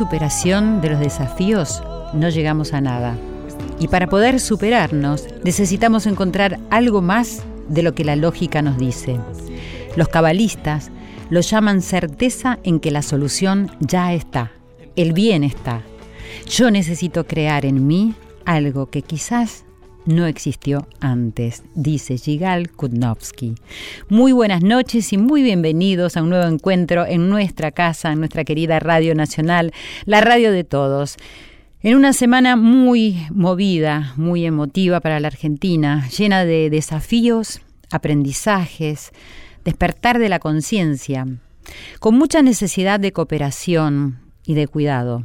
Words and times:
superación 0.00 0.80
de 0.80 0.88
los 0.88 0.98
desafíos, 0.98 1.82
no 2.14 2.30
llegamos 2.30 2.72
a 2.72 2.80
nada. 2.80 3.18
Y 3.78 3.88
para 3.88 4.06
poder 4.06 4.40
superarnos, 4.40 5.26
necesitamos 5.44 6.06
encontrar 6.06 6.58
algo 6.70 7.02
más 7.02 7.42
de 7.68 7.82
lo 7.82 7.94
que 7.94 8.02
la 8.02 8.16
lógica 8.16 8.62
nos 8.62 8.78
dice. 8.78 9.20
Los 9.96 10.08
cabalistas 10.08 10.90
lo 11.28 11.42
llaman 11.42 11.82
certeza 11.82 12.58
en 12.62 12.80
que 12.80 12.90
la 12.90 13.02
solución 13.02 13.72
ya 13.80 14.14
está, 14.14 14.52
el 14.96 15.12
bien 15.12 15.44
está. 15.44 15.82
Yo 16.46 16.70
necesito 16.70 17.26
crear 17.26 17.66
en 17.66 17.86
mí 17.86 18.14
algo 18.46 18.88
que 18.88 19.02
quizás 19.02 19.66
no 20.10 20.26
existió 20.26 20.86
antes, 21.00 21.62
dice 21.74 22.16
Yigal 22.16 22.70
Kudnovsky. 22.70 23.54
Muy 24.08 24.32
buenas 24.32 24.62
noches 24.62 25.12
y 25.12 25.18
muy 25.18 25.42
bienvenidos 25.42 26.16
a 26.16 26.22
un 26.22 26.30
nuevo 26.30 26.46
encuentro 26.46 27.06
en 27.06 27.30
nuestra 27.30 27.70
casa, 27.70 28.12
en 28.12 28.18
nuestra 28.18 28.44
querida 28.44 28.80
Radio 28.80 29.14
Nacional, 29.14 29.72
la 30.04 30.20
radio 30.20 30.52
de 30.52 30.64
todos. 30.64 31.16
En 31.82 31.96
una 31.96 32.12
semana 32.12 32.56
muy 32.56 33.26
movida, 33.30 34.12
muy 34.16 34.44
emotiva 34.44 35.00
para 35.00 35.20
la 35.20 35.28
Argentina, 35.28 36.08
llena 36.08 36.44
de 36.44 36.68
desafíos, 36.70 37.62
aprendizajes, 37.90 39.12
despertar 39.64 40.18
de 40.18 40.28
la 40.28 40.40
conciencia, 40.40 41.26
con 42.00 42.16
mucha 42.16 42.42
necesidad 42.42 43.00
de 43.00 43.12
cooperación 43.12 44.18
y 44.44 44.54
de 44.54 44.66
cuidado. 44.66 45.24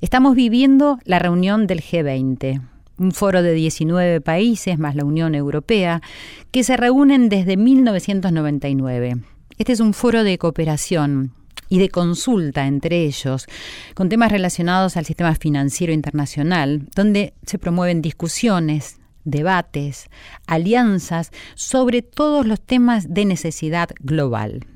Estamos 0.00 0.34
viviendo 0.34 0.98
la 1.04 1.18
reunión 1.18 1.66
del 1.66 1.82
G20, 1.82 2.69
un 3.00 3.12
foro 3.12 3.42
de 3.42 3.54
19 3.54 4.20
países 4.20 4.78
más 4.78 4.94
la 4.94 5.04
Unión 5.04 5.34
Europea, 5.34 6.02
que 6.50 6.62
se 6.62 6.76
reúnen 6.76 7.30
desde 7.30 7.56
1999. 7.56 9.16
Este 9.56 9.72
es 9.72 9.80
un 9.80 9.94
foro 9.94 10.22
de 10.22 10.36
cooperación 10.36 11.32
y 11.70 11.78
de 11.78 11.88
consulta 11.88 12.66
entre 12.66 13.04
ellos, 13.04 13.46
con 13.94 14.10
temas 14.10 14.30
relacionados 14.30 14.98
al 14.98 15.06
sistema 15.06 15.34
financiero 15.34 15.94
internacional, 15.94 16.88
donde 16.94 17.32
se 17.46 17.58
promueven 17.58 18.02
discusiones, 18.02 18.98
debates, 19.24 20.10
alianzas 20.46 21.30
sobre 21.54 22.02
todos 22.02 22.44
los 22.44 22.60
temas 22.60 23.14
de 23.14 23.24
necesidad 23.24 23.88
global. 24.00 24.66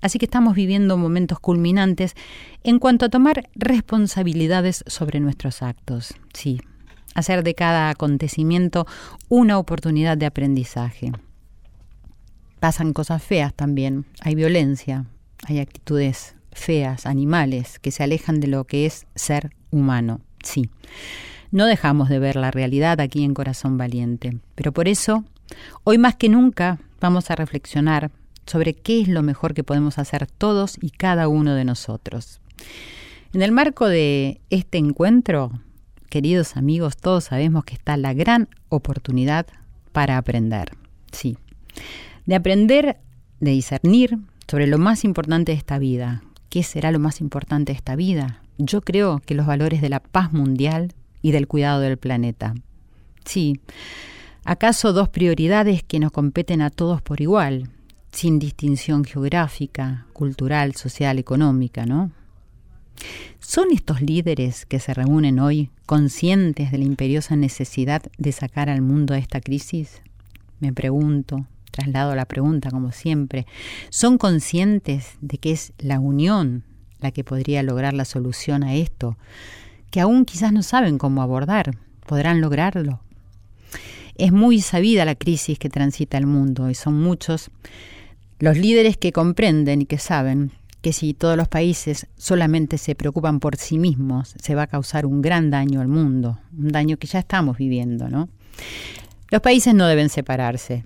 Así 0.00 0.18
que 0.18 0.26
estamos 0.26 0.54
viviendo 0.54 0.96
momentos 0.96 1.38
culminantes 1.38 2.14
en 2.64 2.78
cuanto 2.80 3.06
a 3.06 3.08
tomar 3.08 3.48
responsabilidades 3.54 4.84
sobre 4.86 5.20
nuestros 5.20 5.62
actos. 5.62 6.14
Sí, 6.32 6.60
hacer 7.18 7.42
de 7.42 7.54
cada 7.54 7.90
acontecimiento 7.90 8.86
una 9.28 9.58
oportunidad 9.58 10.16
de 10.16 10.26
aprendizaje. 10.26 11.12
Pasan 12.60 12.92
cosas 12.92 13.22
feas 13.22 13.54
también, 13.54 14.04
hay 14.20 14.34
violencia, 14.34 15.06
hay 15.46 15.60
actitudes 15.60 16.34
feas, 16.52 17.06
animales, 17.06 17.78
que 17.78 17.90
se 17.90 18.02
alejan 18.02 18.40
de 18.40 18.48
lo 18.48 18.64
que 18.64 18.86
es 18.86 19.06
ser 19.14 19.50
humano, 19.70 20.20
sí. 20.42 20.70
No 21.50 21.66
dejamos 21.66 22.08
de 22.08 22.18
ver 22.18 22.36
la 22.36 22.50
realidad 22.50 23.00
aquí 23.00 23.24
en 23.24 23.34
Corazón 23.34 23.78
Valiente, 23.78 24.38
pero 24.54 24.72
por 24.72 24.88
eso, 24.88 25.24
hoy 25.84 25.98
más 25.98 26.16
que 26.16 26.28
nunca, 26.28 26.78
vamos 27.00 27.30
a 27.30 27.36
reflexionar 27.36 28.10
sobre 28.44 28.74
qué 28.74 29.00
es 29.00 29.08
lo 29.08 29.22
mejor 29.22 29.54
que 29.54 29.64
podemos 29.64 29.98
hacer 29.98 30.26
todos 30.26 30.78
y 30.80 30.90
cada 30.90 31.28
uno 31.28 31.54
de 31.54 31.64
nosotros. 31.64 32.40
En 33.32 33.42
el 33.42 33.52
marco 33.52 33.86
de 33.88 34.40
este 34.50 34.78
encuentro, 34.78 35.52
queridos 36.08 36.56
amigos, 36.56 36.96
todos 36.96 37.24
sabemos 37.24 37.64
que 37.64 37.74
está 37.74 37.96
la 37.96 38.14
gran 38.14 38.48
oportunidad 38.68 39.46
para 39.92 40.16
aprender. 40.16 40.76
Sí, 41.12 41.38
de 42.26 42.34
aprender, 42.34 42.98
de 43.40 43.50
discernir 43.52 44.18
sobre 44.46 44.66
lo 44.66 44.78
más 44.78 45.04
importante 45.04 45.52
de 45.52 45.58
esta 45.58 45.78
vida. 45.78 46.22
¿Qué 46.48 46.62
será 46.62 46.92
lo 46.92 46.98
más 46.98 47.20
importante 47.20 47.72
de 47.72 47.76
esta 47.76 47.96
vida? 47.96 48.42
Yo 48.58 48.80
creo 48.80 49.20
que 49.24 49.34
los 49.34 49.46
valores 49.46 49.80
de 49.82 49.88
la 49.88 50.00
paz 50.00 50.32
mundial 50.32 50.94
y 51.22 51.32
del 51.32 51.46
cuidado 51.46 51.80
del 51.80 51.98
planeta. 51.98 52.54
Sí, 53.24 53.60
¿acaso 54.44 54.92
dos 54.92 55.08
prioridades 55.08 55.82
que 55.82 56.00
nos 56.00 56.12
competen 56.12 56.62
a 56.62 56.70
todos 56.70 57.02
por 57.02 57.20
igual, 57.20 57.70
sin 58.12 58.38
distinción 58.38 59.04
geográfica, 59.04 60.06
cultural, 60.12 60.74
social, 60.74 61.18
económica, 61.18 61.84
¿no? 61.84 62.10
¿Son 63.40 63.68
estos 63.72 64.02
líderes 64.02 64.66
que 64.66 64.78
se 64.78 64.94
reúnen 64.94 65.38
hoy 65.38 65.70
conscientes 65.86 66.70
de 66.70 66.78
la 66.78 66.84
imperiosa 66.84 67.36
necesidad 67.36 68.02
de 68.18 68.32
sacar 68.32 68.68
al 68.68 68.82
mundo 68.82 69.14
de 69.14 69.20
esta 69.20 69.40
crisis? 69.40 70.02
Me 70.60 70.72
pregunto, 70.72 71.46
traslado 71.70 72.14
la 72.14 72.26
pregunta 72.26 72.70
como 72.70 72.92
siempre. 72.92 73.46
¿Son 73.90 74.18
conscientes 74.18 75.12
de 75.20 75.38
que 75.38 75.52
es 75.52 75.72
la 75.78 76.00
unión 76.00 76.64
la 77.00 77.12
que 77.12 77.24
podría 77.24 77.62
lograr 77.62 77.94
la 77.94 78.04
solución 78.04 78.64
a 78.64 78.74
esto? 78.74 79.16
Que 79.90 80.00
aún 80.00 80.24
quizás 80.24 80.52
no 80.52 80.62
saben 80.62 80.98
cómo 80.98 81.22
abordar. 81.22 81.70
¿Podrán 82.06 82.40
lograrlo? 82.40 83.00
Es 84.16 84.32
muy 84.32 84.60
sabida 84.60 85.04
la 85.04 85.14
crisis 85.14 85.58
que 85.58 85.70
transita 85.70 86.18
el 86.18 86.26
mundo 86.26 86.68
y 86.68 86.74
son 86.74 87.00
muchos 87.00 87.50
los 88.40 88.56
líderes 88.56 88.96
que 88.96 89.12
comprenden 89.12 89.82
y 89.82 89.86
que 89.86 89.98
saben 89.98 90.52
que 90.80 90.92
si 90.92 91.14
todos 91.14 91.36
los 91.36 91.48
países 91.48 92.06
solamente 92.16 92.78
se 92.78 92.94
preocupan 92.94 93.40
por 93.40 93.56
sí 93.56 93.78
mismos, 93.78 94.34
se 94.40 94.54
va 94.54 94.62
a 94.62 94.66
causar 94.66 95.06
un 95.06 95.22
gran 95.22 95.50
daño 95.50 95.80
al 95.80 95.88
mundo, 95.88 96.38
un 96.56 96.68
daño 96.68 96.96
que 96.96 97.06
ya 97.06 97.18
estamos 97.18 97.58
viviendo, 97.58 98.08
¿no? 98.08 98.28
Los 99.30 99.42
países 99.42 99.74
no 99.74 99.86
deben 99.86 100.08
separarse, 100.08 100.84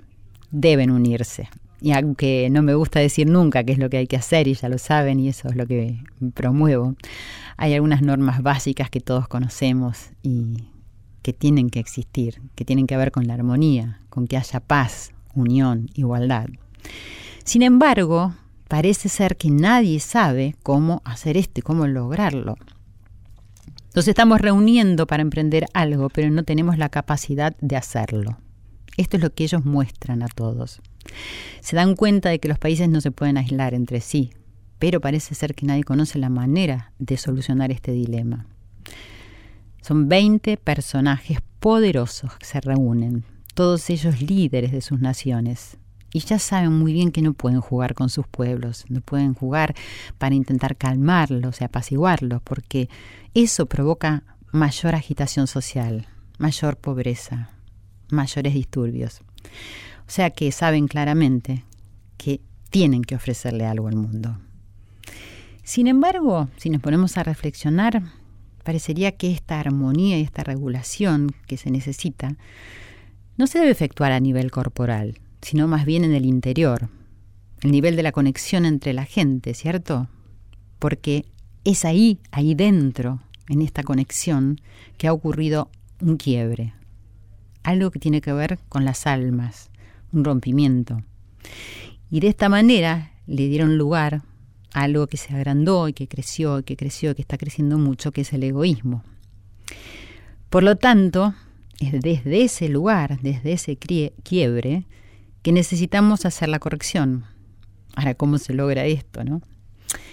deben 0.51 0.91
unirse. 0.91 1.49
Y 1.81 1.93
aunque 1.93 2.49
no 2.51 2.63
me 2.63 2.75
gusta 2.75 3.01
decir 3.01 3.27
nunca 3.27 3.65
qué 3.65 3.73
es 3.73 3.79
lo 3.79 3.91
que 3.91 3.99
hay 3.99 4.07
que 4.07 4.17
hacer, 4.17 4.49
y 4.49 4.55
ya 4.55 4.69
lo 4.69 4.79
saben, 4.79 5.21
y 5.21 5.29
eso 5.29 5.49
es 5.49 5.57
lo 5.57 5.67
que 5.67 5.99
promuevo, 6.33 6.95
hay 7.57 7.75
algunas 7.75 8.03
normas 8.03 8.43
básicas 8.43 8.89
que 8.89 9.01
todos 9.01 9.29
conocemos 9.29 10.11
y 10.23 10.69
que 11.23 11.33
tienen 11.33 11.71
que 11.71 11.81
existir, 11.81 12.41
que 12.55 12.65
tienen 12.65 12.87
que 12.87 12.97
ver 12.97 13.13
con 13.13 13.27
la 13.27 13.35
armonía, 13.35 14.01
con 14.11 14.27
que 14.27 14.37
haya 14.37 14.61
paz, 14.61 15.13
unión, 15.35 15.89
igualdad. 15.95 16.49
Sin 17.45 17.63
embargo, 17.63 18.35
parece 18.73 19.11
ser 19.11 19.37
que 19.37 19.51
nadie 19.51 20.01
sabe 20.01 20.57
cómo 20.63 21.03
hacer 21.05 21.37
esto 21.37 21.61
y 21.61 21.63
cómo 21.63 21.87
lograrlo. 21.87 22.57
Nos 23.95 24.09
estamos 24.09 24.41
reuniendo 24.41 25.07
para 25.07 25.21
emprender 25.21 25.67
algo, 25.75 26.09
pero 26.09 26.31
no 26.31 26.43
tenemos 26.43 26.79
la 26.79 26.89
capacidad 26.89 27.55
de 27.61 27.77
hacerlo. 27.77 28.39
Esto 28.97 29.19
es 29.19 29.23
lo 29.23 29.35
que 29.35 29.45
ellos 29.45 29.67
muestran 29.67 30.23
a 30.23 30.29
todos. 30.29 30.81
Se 31.61 31.77
dan 31.77 31.97
cuenta 31.97 32.31
de 32.31 32.39
que 32.39 32.49
los 32.49 32.59
países 32.59 32.89
no 32.89 33.03
se 33.03 33.11
pueden 33.11 33.37
aislar 33.37 33.75
entre 33.75 34.01
sí, 34.01 34.31
pero 34.79 35.03
parece 35.03 35.35
ser 35.35 35.55
que 35.55 35.67
nadie 35.67 35.85
conoce 35.85 36.19
la 36.19 36.31
manera 36.31 36.95
de 36.99 37.19
solucionar 37.19 37.73
este 37.73 37.93
dilema. 37.93 38.47
Son 39.83 40.09
20 40.09 40.57
personajes 40.57 41.41
poderosos 41.61 42.39
que 42.39 42.47
se 42.47 42.63
reúnen, 42.63 43.25
todos 43.53 43.91
ellos 43.91 44.23
líderes 44.23 44.73
de 44.73 44.81
sus 44.81 44.99
naciones, 44.99 45.77
y 46.13 46.21
ya 46.21 46.39
saben 46.39 46.73
muy 46.73 46.93
bien 46.93 47.11
que 47.11 47.23
no 47.23 47.33
pueden 47.33 47.61
jugar 47.61 47.95
con 47.95 48.11
sus 48.11 48.27
pueblos, 48.27 48.85
no 48.89 49.01
pueden 49.01 49.35
jugar 49.35 49.75
para 50.19 50.35
intentar 50.35 50.77
calmarlos 50.77 51.61
y 51.61 51.65
apaciguarlos, 51.65 52.43
porque 52.43 52.89
eso 53.35 53.67
provoca 53.67 54.23
mayor 54.51 54.95
agitación 54.95 55.47
social, 55.47 56.07
mayor 56.39 56.77
pobreza, 56.77 57.51
mayores 58.11 58.53
disturbios. 58.55 59.23
O 60.07 60.11
sea 60.11 60.31
que 60.31 60.53
saben 60.53 60.87
claramente 60.87 61.65
que 62.19 62.41
tienen 62.69 63.03
que 63.03 63.15
ofrecerle 63.15 63.65
algo 63.65 63.89
al 63.89 63.97
mundo. 63.97 64.39
Sin 65.63 65.87
embargo, 65.87 66.49
si 66.57 66.69
nos 66.69 66.83
ponemos 66.83 67.17
a 67.17 67.23
reflexionar, 67.23 68.03
parecería 68.65 69.13
que 69.13 69.33
esta 69.33 69.59
armonía 69.61 70.19
y 70.19 70.23
esta 70.23 70.45
regulación 70.45 71.33
que 71.47 71.57
se 71.57 71.71
necesita 71.71 72.37
no 73.39 73.47
se 73.47 73.59
debe 73.59 73.71
efectuar 73.71 74.13
a 74.13 74.21
nivel 74.21 74.51
corporal, 74.51 75.19
sino 75.43 75.69
más 75.69 75.85
bien 75.85 76.05
en 76.05 76.15
el 76.15 76.25
interior, 76.25 76.89
el 77.63 77.73
nivel 77.73 77.97
de 77.97 78.03
la 78.03 78.13
conexión 78.13 78.65
entre 78.65 78.93
la 78.93 79.05
gente, 79.05 79.55
¿cierto? 79.55 80.09
Porque 80.79 81.27
es 81.65 81.85
ahí, 81.85 82.19
ahí 82.31 82.55
dentro, 82.55 83.21
en 83.49 83.63
esta 83.63 83.83
conexión, 83.83 84.61
que 84.97 85.09
ha 85.09 85.13
ocurrido 85.13 85.69
un 86.01 86.17
quiebre, 86.17 86.75
algo 87.63 87.91
que 87.91 87.99
tiene 87.99 88.21
que 88.21 88.33
ver 88.33 88.59
con 88.69 88.85
las 88.85 89.07
almas, 89.07 89.71
un 90.13 90.25
rompimiento. 90.25 91.03
Y 92.11 92.21
de 92.21 92.29
esta 92.29 92.49
manera 92.49 93.13
le 93.27 93.49
dieron 93.49 93.79
lugar 93.79 94.23
algo 94.73 95.07
que 95.07 95.17
se 95.17 95.35
agrandó 95.35 95.89
y 95.89 95.93
que 95.93 96.09
creció 96.09 96.61
y 96.61 96.63
que 96.63 96.77
creció 96.77 97.11
y 97.11 97.15
que 97.15 97.23
está 97.23 97.39
creciendo 97.39 97.79
mucho, 97.79 98.13
que 98.13 98.23
es 98.23 98.33
el 98.33 98.43
egoísmo. 98.43 99.03
Por 100.51 100.63
lo 100.63 100.77
tanto, 100.77 101.35
es 101.79 101.93
desde 101.93 102.43
ese 102.43 102.69
lugar, 102.69 103.21
desde 103.23 103.53
ese 103.53 103.77
quiebre, 103.77 104.85
que 105.43 105.53
necesitamos 105.53 106.25
hacer 106.25 106.49
la 106.49 106.59
corrección. 106.59 107.25
Ahora, 107.95 108.15
¿cómo 108.15 108.39
se 108.39 108.55
logra 108.55 108.87
esto, 108.87 109.25
no? 109.25 109.43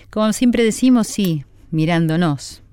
Como 0.10 0.34
siempre 0.34 0.64
decimos, 0.64 1.08
sí, 1.08 1.46
mirándonos, 1.72 2.64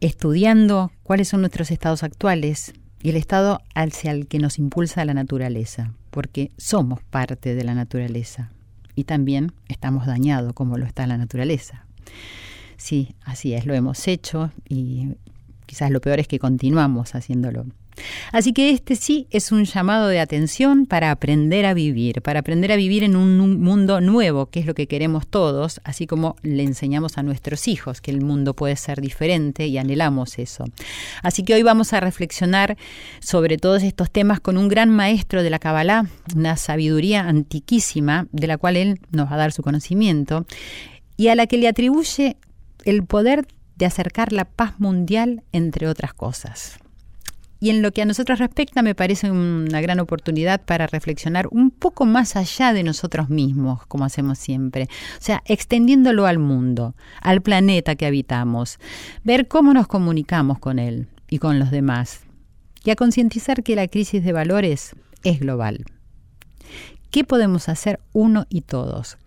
estudiando 0.00 0.90
cuáles 1.02 1.28
son 1.28 1.40
nuestros 1.40 1.70
estados 1.70 2.02
actuales 2.02 2.72
y 3.02 3.10
el 3.10 3.16
estado 3.16 3.60
hacia 3.74 4.10
el 4.10 4.26
que 4.26 4.38
nos 4.38 4.58
impulsa 4.58 5.04
la 5.04 5.14
naturaleza, 5.14 5.92
porque 6.10 6.50
somos 6.56 7.02
parte 7.02 7.54
de 7.54 7.64
la 7.64 7.74
naturaleza 7.74 8.50
y 8.94 9.04
también 9.04 9.52
estamos 9.68 10.06
dañados 10.06 10.52
como 10.54 10.76
lo 10.76 10.86
está 10.86 11.06
la 11.06 11.18
naturaleza. 11.18 11.84
Sí, 12.76 13.14
así 13.24 13.54
es, 13.54 13.66
lo 13.66 13.74
hemos 13.74 14.08
hecho 14.08 14.50
y 14.68 15.14
quizás 15.66 15.90
lo 15.90 16.00
peor 16.00 16.20
es 16.20 16.26
que 16.26 16.38
continuamos 16.38 17.14
haciéndolo. 17.14 17.66
Así 18.32 18.52
que 18.52 18.70
este 18.70 18.96
sí 18.96 19.26
es 19.30 19.52
un 19.52 19.64
llamado 19.64 20.08
de 20.08 20.20
atención 20.20 20.86
para 20.86 21.10
aprender 21.10 21.66
a 21.66 21.74
vivir, 21.74 22.22
para 22.22 22.40
aprender 22.40 22.72
a 22.72 22.76
vivir 22.76 23.04
en 23.04 23.16
un 23.16 23.60
mundo 23.60 24.00
nuevo, 24.00 24.46
que 24.46 24.60
es 24.60 24.66
lo 24.66 24.74
que 24.74 24.86
queremos 24.86 25.26
todos, 25.26 25.80
así 25.84 26.06
como 26.06 26.36
le 26.42 26.62
enseñamos 26.62 27.18
a 27.18 27.22
nuestros 27.22 27.68
hijos 27.68 28.00
que 28.00 28.10
el 28.10 28.20
mundo 28.20 28.54
puede 28.54 28.76
ser 28.76 29.00
diferente 29.00 29.66
y 29.66 29.78
anhelamos 29.78 30.38
eso. 30.38 30.64
Así 31.22 31.42
que 31.42 31.54
hoy 31.54 31.62
vamos 31.62 31.92
a 31.92 32.00
reflexionar 32.00 32.76
sobre 33.20 33.56
todos 33.56 33.82
estos 33.82 34.10
temas 34.10 34.40
con 34.40 34.56
un 34.56 34.68
gran 34.68 34.90
maestro 34.90 35.42
de 35.42 35.50
la 35.50 35.58
Kabbalah, 35.58 36.06
una 36.34 36.56
sabiduría 36.56 37.28
antiquísima 37.28 38.26
de 38.32 38.46
la 38.46 38.58
cual 38.58 38.76
él 38.76 39.00
nos 39.10 39.30
va 39.30 39.34
a 39.34 39.38
dar 39.38 39.52
su 39.52 39.62
conocimiento 39.62 40.46
y 41.16 41.28
a 41.28 41.34
la 41.34 41.46
que 41.46 41.58
le 41.58 41.68
atribuye 41.68 42.36
el 42.84 43.04
poder 43.04 43.46
de 43.76 43.86
acercar 43.86 44.32
la 44.32 44.44
paz 44.44 44.80
mundial, 44.80 45.42
entre 45.52 45.88
otras 45.88 46.14
cosas. 46.14 46.78
Y 47.60 47.70
en 47.70 47.82
lo 47.82 47.92
que 47.92 48.02
a 48.02 48.04
nosotros 48.04 48.38
respecta 48.38 48.82
me 48.82 48.94
parece 48.94 49.30
una 49.30 49.80
gran 49.80 49.98
oportunidad 49.98 50.60
para 50.64 50.86
reflexionar 50.86 51.48
un 51.50 51.70
poco 51.70 52.06
más 52.06 52.36
allá 52.36 52.72
de 52.72 52.84
nosotros 52.84 53.30
mismos, 53.30 53.84
como 53.86 54.04
hacemos 54.04 54.38
siempre. 54.38 54.84
O 55.18 55.22
sea, 55.22 55.42
extendiéndolo 55.44 56.26
al 56.26 56.38
mundo, 56.38 56.94
al 57.20 57.42
planeta 57.42 57.96
que 57.96 58.06
habitamos, 58.06 58.78
ver 59.24 59.48
cómo 59.48 59.74
nos 59.74 59.88
comunicamos 59.88 60.58
con 60.58 60.78
él 60.78 61.08
y 61.28 61.38
con 61.38 61.58
los 61.58 61.70
demás. 61.70 62.20
Y 62.84 62.90
a 62.90 62.96
concientizar 62.96 63.64
que 63.64 63.74
la 63.74 63.88
crisis 63.88 64.22
de 64.22 64.32
valores 64.32 64.94
es 65.24 65.40
global. 65.40 65.84
¿Qué 67.10 67.24
podemos 67.24 67.68
hacer 67.68 68.00
uno 68.12 68.46
y 68.48 68.60
todos? 68.60 69.18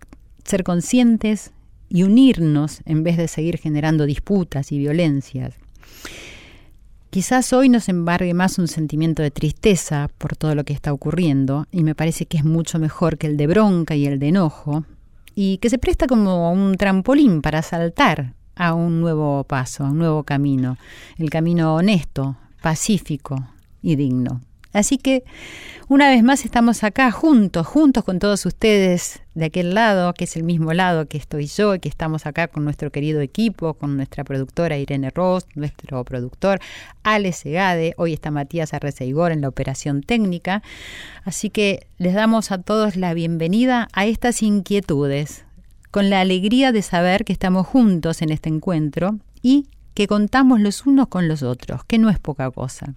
Ser 0.44 0.64
conscientes 0.64 1.52
y 1.88 2.04
unirnos 2.04 2.80
en 2.86 3.04
vez 3.04 3.18
de 3.18 3.28
seguir 3.28 3.58
generando 3.58 4.06
disputas 4.06 4.72
y 4.72 4.78
violencias. 4.78 5.54
Quizás 7.12 7.52
hoy 7.52 7.68
nos 7.68 7.90
embargue 7.90 8.32
más 8.32 8.58
un 8.58 8.68
sentimiento 8.68 9.20
de 9.20 9.30
tristeza 9.30 10.08
por 10.16 10.34
todo 10.34 10.54
lo 10.54 10.64
que 10.64 10.72
está 10.72 10.94
ocurriendo, 10.94 11.66
y 11.70 11.84
me 11.84 11.94
parece 11.94 12.24
que 12.24 12.38
es 12.38 12.44
mucho 12.46 12.78
mejor 12.78 13.18
que 13.18 13.26
el 13.26 13.36
de 13.36 13.46
bronca 13.46 13.94
y 13.94 14.06
el 14.06 14.18
de 14.18 14.28
enojo, 14.28 14.86
y 15.34 15.58
que 15.58 15.68
se 15.68 15.76
presta 15.76 16.06
como 16.06 16.50
un 16.50 16.74
trampolín 16.78 17.42
para 17.42 17.60
saltar 17.60 18.32
a 18.56 18.72
un 18.72 19.02
nuevo 19.02 19.44
paso, 19.44 19.84
a 19.84 19.90
un 19.90 19.98
nuevo 19.98 20.22
camino, 20.22 20.78
el 21.18 21.28
camino 21.28 21.74
honesto, 21.74 22.36
pacífico 22.62 23.46
y 23.82 23.96
digno. 23.96 24.40
Así 24.72 24.98
que 24.98 25.24
una 25.88 26.08
vez 26.08 26.22
más 26.22 26.46
estamos 26.46 26.84
acá 26.84 27.10
juntos, 27.10 27.66
juntos 27.66 28.04
con 28.04 28.18
todos 28.18 28.46
ustedes 28.46 29.20
de 29.34 29.46
aquel 29.46 29.74
lado, 29.74 30.14
que 30.14 30.24
es 30.24 30.36
el 30.36 30.42
mismo 30.42 30.72
lado 30.72 31.06
que 31.06 31.18
estoy 31.18 31.46
yo, 31.46 31.74
y 31.74 31.80
que 31.80 31.88
estamos 31.88 32.24
acá 32.24 32.48
con 32.48 32.64
nuestro 32.64 32.90
querido 32.90 33.20
equipo, 33.20 33.74
con 33.74 33.96
nuestra 33.96 34.24
productora 34.24 34.78
Irene 34.78 35.10
Ross, 35.10 35.46
nuestro 35.54 36.02
productor 36.04 36.60
Ale 37.02 37.32
Segade, 37.32 37.92
hoy 37.98 38.14
está 38.14 38.30
Matías 38.30 38.72
Arreceigor 38.72 39.32
en 39.32 39.42
la 39.42 39.48
operación 39.48 40.02
técnica. 40.02 40.62
Así 41.24 41.50
que 41.50 41.86
les 41.98 42.14
damos 42.14 42.52
a 42.52 42.62
todos 42.62 42.96
la 42.96 43.12
bienvenida 43.12 43.88
a 43.92 44.06
estas 44.06 44.42
inquietudes, 44.42 45.44
con 45.90 46.08
la 46.08 46.20
alegría 46.20 46.72
de 46.72 46.80
saber 46.80 47.26
que 47.26 47.34
estamos 47.34 47.66
juntos 47.66 48.22
en 48.22 48.30
este 48.30 48.48
encuentro 48.48 49.18
y 49.42 49.66
que 49.92 50.06
contamos 50.06 50.58
los 50.58 50.86
unos 50.86 51.08
con 51.08 51.28
los 51.28 51.42
otros, 51.42 51.84
que 51.84 51.98
no 51.98 52.08
es 52.08 52.18
poca 52.18 52.50
cosa. 52.50 52.94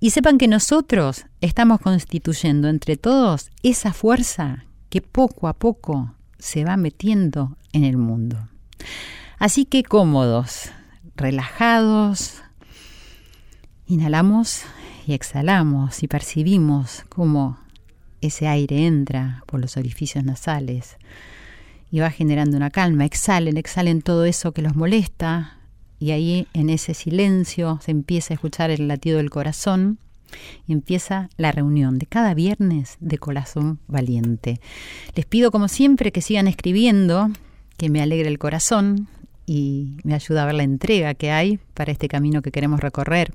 Y 0.00 0.10
sepan 0.10 0.38
que 0.38 0.46
nosotros 0.46 1.26
estamos 1.40 1.80
constituyendo 1.80 2.68
entre 2.68 2.96
todos 2.96 3.50
esa 3.62 3.92
fuerza 3.92 4.64
que 4.90 5.02
poco 5.02 5.48
a 5.48 5.54
poco 5.54 6.14
se 6.38 6.64
va 6.64 6.76
metiendo 6.76 7.56
en 7.72 7.84
el 7.84 7.96
mundo. 7.96 8.48
Así 9.38 9.64
que 9.64 9.82
cómodos, 9.82 10.70
relajados, 11.16 12.42
inhalamos 13.86 14.62
y 15.06 15.14
exhalamos 15.14 16.02
y 16.02 16.08
percibimos 16.08 17.04
cómo 17.08 17.58
ese 18.20 18.46
aire 18.46 18.86
entra 18.86 19.42
por 19.46 19.60
los 19.60 19.76
orificios 19.76 20.24
nasales 20.24 20.96
y 21.90 22.00
va 22.00 22.10
generando 22.10 22.56
una 22.56 22.70
calma. 22.70 23.04
Exhalen, 23.04 23.56
exhalen 23.56 24.02
todo 24.02 24.24
eso 24.24 24.52
que 24.52 24.62
los 24.62 24.76
molesta, 24.76 25.57
y 25.98 26.12
ahí 26.12 26.46
en 26.52 26.70
ese 26.70 26.94
silencio 26.94 27.78
se 27.82 27.90
empieza 27.90 28.32
a 28.32 28.36
escuchar 28.36 28.70
el 28.70 28.88
latido 28.88 29.18
del 29.18 29.30
corazón 29.30 29.98
y 30.66 30.72
empieza 30.72 31.30
la 31.36 31.52
reunión 31.52 31.98
de 31.98 32.06
cada 32.06 32.34
viernes 32.34 32.96
de 33.00 33.18
Corazón 33.18 33.80
Valiente. 33.86 34.60
Les 35.14 35.26
pido 35.26 35.50
como 35.50 35.68
siempre 35.68 36.12
que 36.12 36.20
sigan 36.20 36.46
escribiendo, 36.48 37.30
que 37.76 37.88
me 37.88 38.02
alegre 38.02 38.28
el 38.28 38.38
corazón 38.38 39.08
y 39.46 39.96
me 40.04 40.14
ayuda 40.14 40.42
a 40.42 40.46
ver 40.46 40.54
la 40.54 40.62
entrega 40.62 41.14
que 41.14 41.30
hay 41.30 41.58
para 41.74 41.92
este 41.92 42.08
camino 42.08 42.42
que 42.42 42.52
queremos 42.52 42.80
recorrer. 42.80 43.32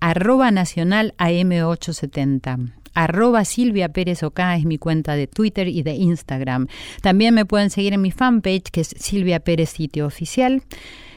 Arroba 0.00 0.50
Nacional 0.50 1.14
AM870. 1.18 2.72
Arroba 2.94 3.44
Silvia 3.44 3.90
Pérez 3.90 4.22
Oca 4.22 4.56
es 4.56 4.64
mi 4.64 4.78
cuenta 4.78 5.16
de 5.16 5.26
Twitter 5.26 5.68
y 5.68 5.82
de 5.82 5.94
Instagram. 5.94 6.66
También 7.02 7.34
me 7.34 7.44
pueden 7.44 7.68
seguir 7.68 7.92
en 7.92 8.00
mi 8.00 8.10
fanpage 8.10 8.70
que 8.72 8.80
es 8.80 8.94
Silvia 8.98 9.40
Pérez 9.40 9.70
Sitio 9.70 10.06
Oficial. 10.06 10.62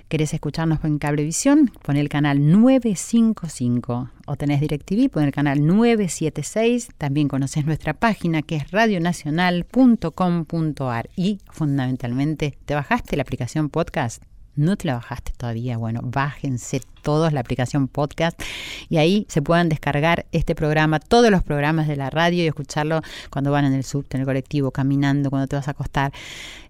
¿Querés 0.10 0.34
escucharnos 0.34 0.84
en 0.86 0.98
Cablevisión? 0.98 1.72
Pon 1.84 1.96
el 1.96 2.10
canal 2.10 2.50
955 2.50 4.10
o 4.26 4.36
tenés 4.38 4.60
DirecTV, 4.60 5.12
pon 5.12 5.24
el 5.24 5.32
canal 5.32 5.64
976. 5.64 6.90
También 6.98 7.28
conoces 7.28 7.64
nuestra 7.64 7.94
página 7.94 8.42
que 8.42 8.56
es 8.56 8.72
radionacional.com.ar 8.72 11.10
y 11.16 11.38
fundamentalmente, 11.52 12.58
¿te 12.66 12.74
bajaste 12.74 13.18
la 13.18 13.22
aplicación 13.22 13.70
podcast? 13.70 14.24
¿No 14.56 14.78
te 14.78 14.88
la 14.88 14.96
bajaste 14.96 15.34
todavía? 15.38 15.78
Bueno, 15.78 16.00
bájense 16.04 16.82
todos 17.04 17.32
la 17.32 17.42
aplicación 17.42 17.88
podcast 17.88 18.42
y 18.90 18.98
ahí 18.98 19.28
se 19.30 19.44
puedan 19.44 19.70
descargar 19.70 20.26
este 20.32 20.56
programa, 20.56 21.00
todos 21.00 21.30
los 21.30 21.44
programas 21.44 21.88
de 21.88 21.98
la 21.98 22.10
radio 22.10 22.44
y 22.44 22.48
escucharlo 22.48 23.02
cuando 23.30 23.52
van 23.52 23.66
en 23.66 23.74
el 23.74 23.84
subte, 23.84 24.18
en 24.18 24.22
el 24.22 24.26
colectivo, 24.26 24.72
caminando, 24.72 25.30
cuando 25.30 25.46
te 25.46 25.56
vas 25.56 25.68
a 25.68 25.72
acostar. 25.72 26.12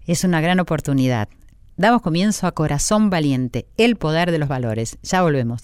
Es 0.04 0.24
una 0.24 0.42
gran 0.42 0.60
oportunidad. 0.60 1.30
Damos 1.80 2.02
comienzo 2.02 2.46
a 2.46 2.52
Corazón 2.52 3.08
Valiente, 3.08 3.64
el 3.78 3.96
poder 3.96 4.32
de 4.32 4.38
los 4.38 4.50
valores. 4.50 4.98
Ya 5.02 5.22
volvemos. 5.22 5.62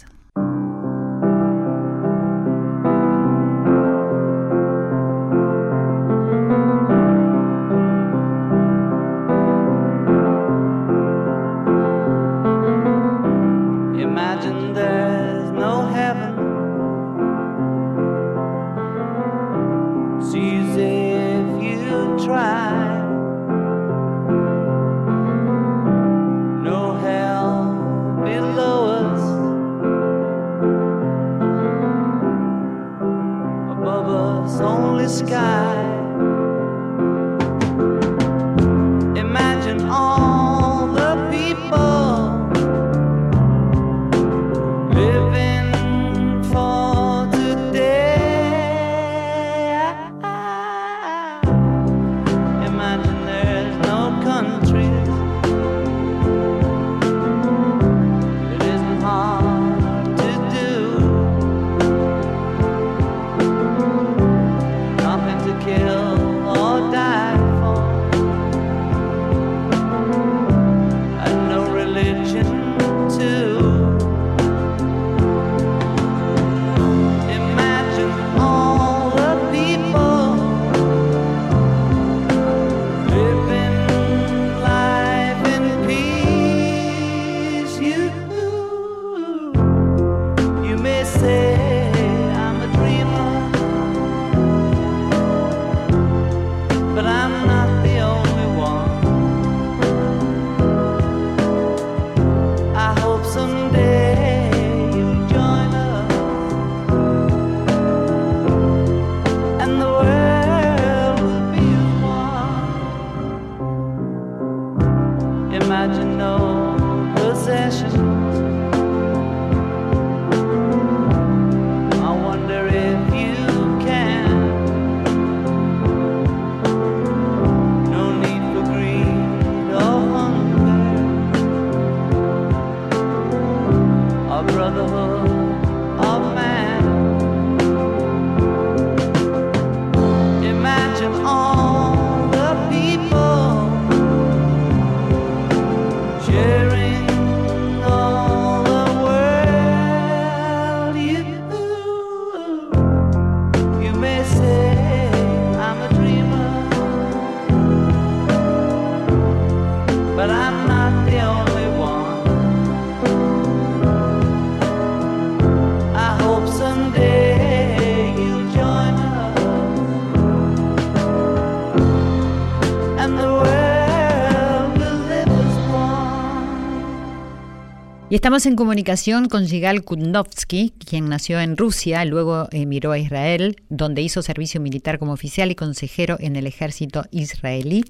Estamos 178.26 178.46
en 178.46 178.56
comunicación 178.56 179.28
con 179.28 179.46
Yigal 179.46 179.84
Kundovsky, 179.84 180.72
quien 180.84 181.08
nació 181.08 181.38
en 181.38 181.56
Rusia, 181.56 182.04
luego 182.04 182.48
emigró 182.50 182.90
a 182.90 182.98
Israel, 182.98 183.54
donde 183.68 184.02
hizo 184.02 184.20
servicio 184.20 184.60
militar 184.60 184.98
como 184.98 185.12
oficial 185.12 185.52
y 185.52 185.54
consejero 185.54 186.16
en 186.18 186.34
el 186.34 186.48
ejército 186.48 187.04
israelí. 187.12 187.84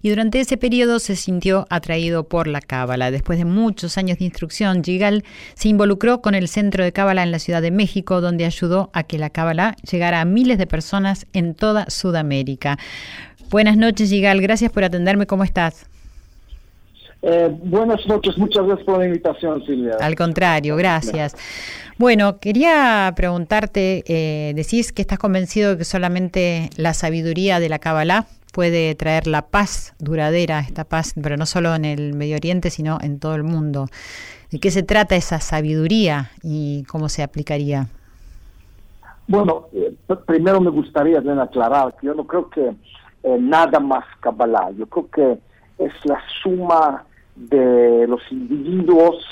Y 0.00 0.08
durante 0.08 0.40
ese 0.40 0.56
periodo 0.56 0.98
se 0.98 1.14
sintió 1.14 1.66
atraído 1.68 2.26
por 2.26 2.46
la 2.46 2.62
Cábala. 2.62 3.10
Después 3.10 3.38
de 3.38 3.44
muchos 3.44 3.98
años 3.98 4.18
de 4.18 4.24
instrucción, 4.24 4.82
Yigal 4.82 5.24
se 5.52 5.68
involucró 5.68 6.22
con 6.22 6.34
el 6.34 6.48
Centro 6.48 6.84
de 6.84 6.92
Cábala 6.94 7.22
en 7.22 7.30
la 7.30 7.38
Ciudad 7.38 7.60
de 7.60 7.70
México, 7.70 8.22
donde 8.22 8.46
ayudó 8.46 8.88
a 8.94 9.02
que 9.02 9.18
la 9.18 9.28
Cábala 9.28 9.76
llegara 9.90 10.22
a 10.22 10.24
miles 10.24 10.56
de 10.56 10.66
personas 10.66 11.26
en 11.34 11.54
toda 11.54 11.90
Sudamérica. 11.90 12.78
Buenas 13.50 13.76
noches, 13.76 14.08
Yigal. 14.08 14.40
Gracias 14.40 14.72
por 14.72 14.84
atenderme. 14.84 15.26
¿Cómo 15.26 15.44
estás? 15.44 15.91
Eh, 17.24 17.56
buenas 17.62 18.04
noches, 18.08 18.36
muchas 18.36 18.66
gracias 18.66 18.84
por 18.84 18.98
la 18.98 19.06
invitación, 19.06 19.64
Silvia. 19.64 19.96
Al 20.00 20.16
contrario, 20.16 20.74
gracias. 20.74 21.36
Bueno, 21.96 22.40
quería 22.40 23.12
preguntarte, 23.14 24.02
eh, 24.08 24.52
decís 24.54 24.92
que 24.92 25.02
estás 25.02 25.20
convencido 25.20 25.70
de 25.70 25.78
que 25.78 25.84
solamente 25.84 26.70
la 26.76 26.94
sabiduría 26.94 27.60
de 27.60 27.68
la 27.68 27.78
Kabbalah 27.78 28.26
puede 28.52 28.96
traer 28.96 29.28
la 29.28 29.42
paz 29.42 29.94
duradera, 30.00 30.58
esta 30.60 30.82
paz, 30.82 31.14
pero 31.22 31.36
no 31.36 31.46
solo 31.46 31.72
en 31.76 31.84
el 31.84 32.12
Medio 32.12 32.34
Oriente, 32.34 32.70
sino 32.70 32.98
en 33.00 33.20
todo 33.20 33.36
el 33.36 33.44
mundo. 33.44 33.86
¿De 34.50 34.58
qué 34.58 34.72
se 34.72 34.82
trata 34.82 35.14
esa 35.14 35.38
sabiduría 35.38 36.32
y 36.42 36.82
cómo 36.88 37.08
se 37.08 37.22
aplicaría? 37.22 37.86
Bueno, 39.28 39.68
eh, 39.72 39.94
primero 40.26 40.60
me 40.60 40.70
gustaría 40.70 41.20
aclarar 41.20 41.94
que 42.00 42.08
yo 42.08 42.14
no 42.14 42.26
creo 42.26 42.50
que 42.50 42.74
nada 43.38 43.78
más 43.78 44.04
Kabbalah, 44.18 44.72
yo 44.76 44.86
creo 44.86 45.08
que 45.08 45.38
es 45.78 45.92
la 46.04 46.18
suma 46.42 47.04
de 47.34 48.06
los 48.06 48.20
individuos, 48.30 49.24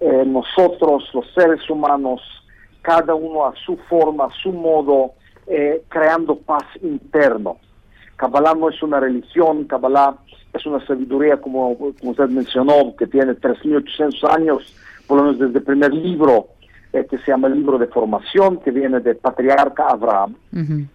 eh, 0.00 0.24
nosotros, 0.26 1.08
los 1.14 1.26
seres 1.34 1.68
humanos, 1.68 2.20
cada 2.82 3.14
uno 3.14 3.46
a 3.46 3.54
su 3.64 3.76
forma, 3.88 4.26
a 4.26 4.30
su 4.42 4.52
modo, 4.52 5.12
eh, 5.46 5.82
creando 5.88 6.36
paz 6.36 6.64
interno. 6.82 7.58
Kabbalah 8.16 8.54
no 8.54 8.68
es 8.68 8.82
una 8.82 9.00
religión, 9.00 9.64
Kabbalah 9.64 10.16
es 10.52 10.66
una 10.66 10.84
sabiduría, 10.86 11.40
como, 11.40 11.70
usted 12.02 12.28
mencionó, 12.28 12.94
que 12.96 13.06
tiene 13.06 13.32
3.800 13.34 14.30
años, 14.30 14.74
por 15.06 15.18
lo 15.18 15.24
menos 15.24 15.38
desde 15.40 15.58
el 15.58 15.64
primer 15.64 15.92
libro, 15.92 16.48
eh, 16.92 17.06
que 17.08 17.18
se 17.18 17.30
llama 17.30 17.48
el 17.48 17.54
libro 17.54 17.78
de 17.78 17.86
formación, 17.86 18.58
que 18.60 18.70
viene 18.70 19.00
del 19.00 19.16
patriarca 19.16 19.86
Abraham. 19.88 20.36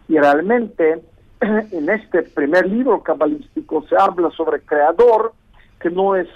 Y 0.07 0.17
realmente, 0.17 1.01
en 1.41 1.89
este 1.89 2.23
primer 2.23 2.67
libro 2.67 3.01
cabalístico 3.01 3.85
se 3.89 3.95
habla 3.97 4.29
sobre 4.31 4.61
creador, 4.61 5.33
que 5.87 5.95
no 5.95 6.15
es 6.15 6.27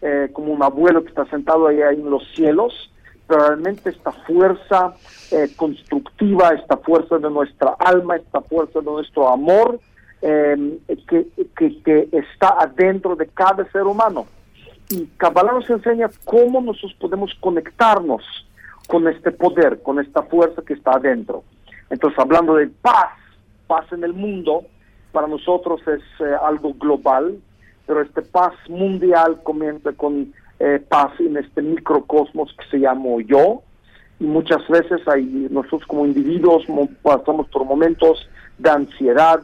eh, 0.00 0.30
como 0.32 0.52
un 0.52 0.62
abuelo 0.62 1.02
que 1.02 1.08
está 1.08 1.26
sentado 1.26 1.66
ahí, 1.66 1.80
en 1.80 2.08
los 2.08 2.22
cielos, 2.34 2.90
pero 3.26 3.48
realmente 3.48 3.90
esta 3.90 4.12
fuerza 4.12 4.94
eh, 5.30 5.48
constructiva, 5.56 6.50
esta 6.50 6.76
fuerza 6.78 7.18
de 7.18 7.30
nuestra 7.30 7.74
alma, 7.78 8.16
esta 8.16 8.40
fuerza 8.42 8.80
de 8.80 8.86
nuestro 8.86 9.28
amor, 9.28 9.78
em, 10.22 10.78
que, 11.08 11.26
que, 11.56 12.08
está 12.12 12.56
adentro 12.58 13.16
de 13.16 13.26
cada 13.26 13.70
ser 13.70 13.82
humano. 13.82 14.26
Y 14.90 15.06
Kabbalah 15.16 15.52
nos 15.52 15.68
enseña 15.68 16.10
cómo 16.24 16.60
nosotros 16.60 16.94
podemos 17.00 17.34
conectarnos 17.40 18.22
con 18.88 19.08
este 19.08 19.30
poder, 19.32 19.82
con 19.82 19.98
esta 19.98 20.22
fuerza 20.22 20.62
que 20.66 20.74
está 20.74 20.92
adentro. 20.92 21.44
Entonces, 21.90 22.18
hablando 22.18 22.54
de 22.56 22.68
paz, 22.68 23.10
paz 23.66 23.90
en 23.92 24.04
el 24.04 24.12
mundo, 24.12 24.64
para 25.12 25.26
nosotros 25.26 25.80
es 25.88 26.02
eh, 26.20 26.36
algo 26.42 26.74
global, 26.74 27.38
pero 27.86 28.02
este 28.02 28.22
paz 28.22 28.54
mundial 28.68 29.40
comienza 29.42 29.92
con 29.92 30.32
eh, 30.58 30.82
paz 30.88 31.12
en 31.18 31.36
este 31.36 31.62
microcosmos 31.62 32.54
que 32.58 32.64
se 32.70 32.78
llama 32.78 33.08
yo, 33.26 33.62
y 34.20 34.24
muchas 34.24 34.66
veces 34.68 35.00
hay, 35.08 35.24
nosotros 35.50 35.84
como 35.86 36.06
individuos 36.06 36.64
pasamos 37.02 37.48
por 37.48 37.64
momentos 37.64 38.28
de 38.58 38.70
ansiedad, 38.70 39.40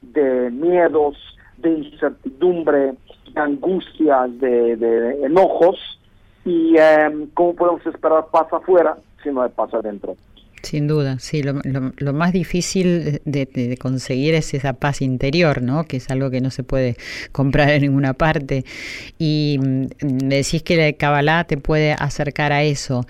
de 0.00 0.50
miedos, 0.50 1.16
de 1.58 1.70
incertidumbre, 1.70 2.94
de 3.32 3.40
angustia, 3.40 4.26
de, 4.28 5.18
enojos, 5.24 5.76
y 6.44 6.76
eh, 6.76 7.28
cómo 7.34 7.54
podemos 7.54 7.86
esperar 7.86 8.26
paz 8.30 8.52
afuera 8.52 8.96
si 9.22 9.30
no 9.30 9.42
hay 9.42 9.50
paz 9.50 9.72
adentro. 9.74 10.16
Sin 10.62 10.86
duda, 10.86 11.18
sí, 11.18 11.42
lo, 11.42 11.60
lo, 11.64 12.12
más 12.12 12.32
difícil 12.32 13.20
de, 13.24 13.76
conseguir 13.80 14.34
es 14.34 14.54
esa 14.54 14.74
paz 14.74 15.02
interior, 15.02 15.60
¿no? 15.60 15.84
Que 15.84 15.96
es 15.96 16.08
algo 16.08 16.30
que 16.30 16.40
no 16.40 16.50
se 16.50 16.62
puede 16.62 16.96
comprar 17.32 17.70
en 17.70 17.82
ninguna 17.82 18.14
parte. 18.14 18.64
Y 19.18 19.58
mm, 19.60 20.18
decís 20.28 20.62
que 20.62 20.76
la 20.76 20.92
Kabbalah 20.92 21.44
te 21.44 21.56
puede 21.56 21.94
acercar 21.94 22.52
a 22.52 22.62
eso, 22.62 23.06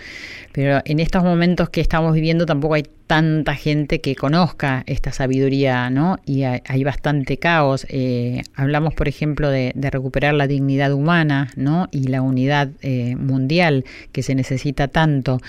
pero 0.53 0.81
en 0.87 0.99
estos 0.99 1.25
momentos 1.25 1.69
que 1.69 1.83
estamos 1.83 2.15
viviendo 2.15 2.47
tampoco 2.47 2.75
hay 2.75 2.85
tanta 3.13 3.55
gente 3.55 4.01
que 4.01 4.17
conozca 4.17 4.85
esta 4.87 5.13
sabiduría, 5.13 5.91
¿no? 5.91 6.17
Y 6.25 6.45
hay, 6.45 6.83
bastante 6.83 7.37
caos. 7.37 7.87
Eh, 7.91 8.41
hablamos, 8.57 8.95
por 8.95 9.07
ejemplo, 9.07 9.51
de, 9.51 9.75
recuperar 9.93 10.33
la 10.33 10.47
dignidad 10.47 10.95
humana, 10.95 11.49
¿no? 11.55 11.89
Y 11.91 12.09
la 12.09 12.23
unidad 12.23 12.71
eh, 12.81 13.15
mundial 13.17 13.85
que 14.13 14.23
se 14.23 14.35
necesita 14.35 14.89
tanto. 14.89 15.41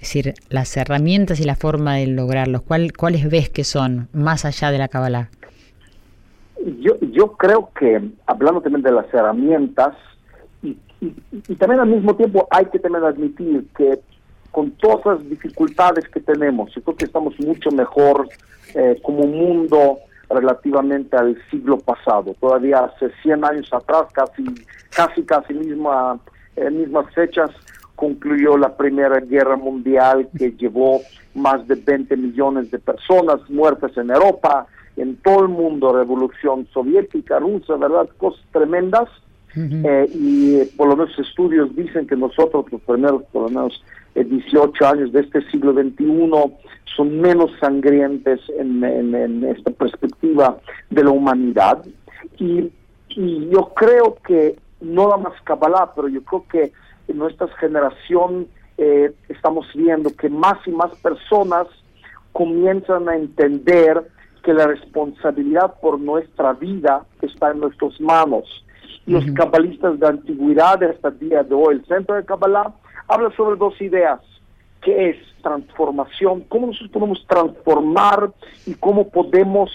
decir, 0.00 0.34
las 0.48 0.76
herramientas 0.76 1.38
y 1.38 1.44
la 1.44 1.54
forma 1.54 1.94
de 1.94 2.08
lograrlos. 2.08 2.62
¿Cuál, 2.62 2.92
¿Cuáles 2.92 3.30
ves 3.30 3.48
que 3.48 3.62
son 3.62 4.08
más 4.12 4.44
allá 4.44 4.72
de 4.72 4.78
la 4.78 4.88
Kabbalah? 4.88 5.28
Yo, 6.80 6.98
yo 7.12 7.34
creo 7.36 7.70
que, 7.78 8.02
hablando 8.26 8.62
también 8.62 8.82
de 8.82 8.90
las 8.90 9.06
herramientas, 9.14 9.94
y, 10.64 10.76
y 11.00 11.54
también 11.54 11.82
al 11.82 11.88
mismo 11.88 12.16
tiempo 12.16 12.48
hay 12.50 12.64
que 12.64 12.80
también 12.80 13.04
admitir 13.04 13.64
que 13.76 14.00
con 14.52 14.70
todas 14.72 15.04
las 15.06 15.28
dificultades 15.28 16.08
que 16.08 16.20
tenemos. 16.20 16.72
Yo 16.74 16.82
creo 16.82 16.96
que 16.96 17.06
estamos 17.06 17.34
mucho 17.40 17.70
mejor 17.70 18.28
eh, 18.74 19.00
como 19.02 19.26
mundo 19.26 19.98
relativamente 20.28 21.16
al 21.16 21.36
siglo 21.50 21.78
pasado. 21.78 22.34
Todavía 22.38 22.84
hace 22.84 23.10
100 23.22 23.44
años 23.44 23.72
atrás, 23.72 24.04
casi, 24.12 24.44
casi, 24.90 25.22
casi 25.22 25.54
misma, 25.54 26.18
eh, 26.56 26.70
mismas 26.70 27.12
fechas, 27.14 27.50
concluyó 27.96 28.56
la 28.56 28.76
Primera 28.76 29.20
Guerra 29.20 29.56
Mundial 29.56 30.28
que 30.36 30.52
llevó 30.52 31.00
más 31.34 31.66
de 31.66 31.76
20 31.76 32.16
millones 32.16 32.70
de 32.70 32.78
personas 32.78 33.38
muertas 33.48 33.96
en 33.96 34.10
Europa, 34.10 34.66
en 34.96 35.16
todo 35.16 35.42
el 35.42 35.48
mundo, 35.48 35.92
revolución 35.96 36.66
soviética, 36.72 37.38
rusa, 37.38 37.76
¿verdad? 37.76 38.08
Cosas 38.18 38.44
tremendas. 38.52 39.08
Eh, 39.54 40.10
y 40.14 40.64
por 40.76 40.88
lo 40.88 40.96
menos 40.96 41.18
estudios 41.18 41.76
dicen 41.76 42.06
que 42.06 42.16
nosotros, 42.16 42.64
los 42.72 42.80
primeros, 42.80 43.22
por 43.24 43.42
lo 43.42 43.48
menos 43.50 43.84
18 44.14 44.86
años 44.86 45.12
de 45.12 45.20
este 45.20 45.42
siglo 45.50 45.72
XXI 45.72 46.30
son 46.96 47.20
menos 47.20 47.50
sangrientes 47.60 48.40
en, 48.58 49.44
esta 49.44 49.70
perspectiva 49.70 50.58
de 50.90 51.04
la 51.04 51.10
humanidad. 51.10 51.84
Y, 52.38 52.70
yo 53.14 53.72
creo 53.74 54.16
que, 54.26 54.58
no 54.80 55.08
la 55.08 55.18
más 55.18 55.34
Kabbalah, 55.42 55.92
pero 55.94 56.08
yo 56.08 56.22
creo 56.22 56.44
que 56.50 56.72
en 57.08 57.18
nuestra 57.18 57.46
generación 57.58 58.48
eh, 58.78 59.12
estamos 59.28 59.66
viendo 59.74 60.10
que 60.16 60.30
más 60.30 60.56
y 60.66 60.70
más 60.70 60.94
personas 61.02 61.66
comienzan 62.32 63.08
a 63.10 63.16
entender 63.16 64.08
que 64.42 64.54
la 64.54 64.66
responsabilidad 64.66 65.74
por 65.80 66.00
nuestra 66.00 66.54
vida 66.54 67.04
está 67.20 67.50
en 67.50 67.60
nuestras 67.60 68.00
manos. 68.00 68.44
Los 69.04 69.24
cabalistas 69.32 69.98
de 70.00 70.06
antigüedad 70.06 70.82
hasta 70.82 71.08
el 71.08 71.18
día 71.18 71.42
de 71.42 71.54
hoy, 71.54 71.74
el 71.76 71.84
centro 71.86 72.14
de 72.14 72.24
Kabbalah, 72.24 72.72
habla 73.08 73.30
sobre 73.36 73.56
dos 73.56 73.80
ideas, 73.80 74.20
que 74.80 75.10
es 75.10 75.16
transformación, 75.42 76.42
cómo 76.48 76.68
nosotros 76.68 76.90
podemos 76.90 77.26
transformar 77.26 78.30
y 78.66 78.74
cómo 78.74 79.08
podemos 79.08 79.70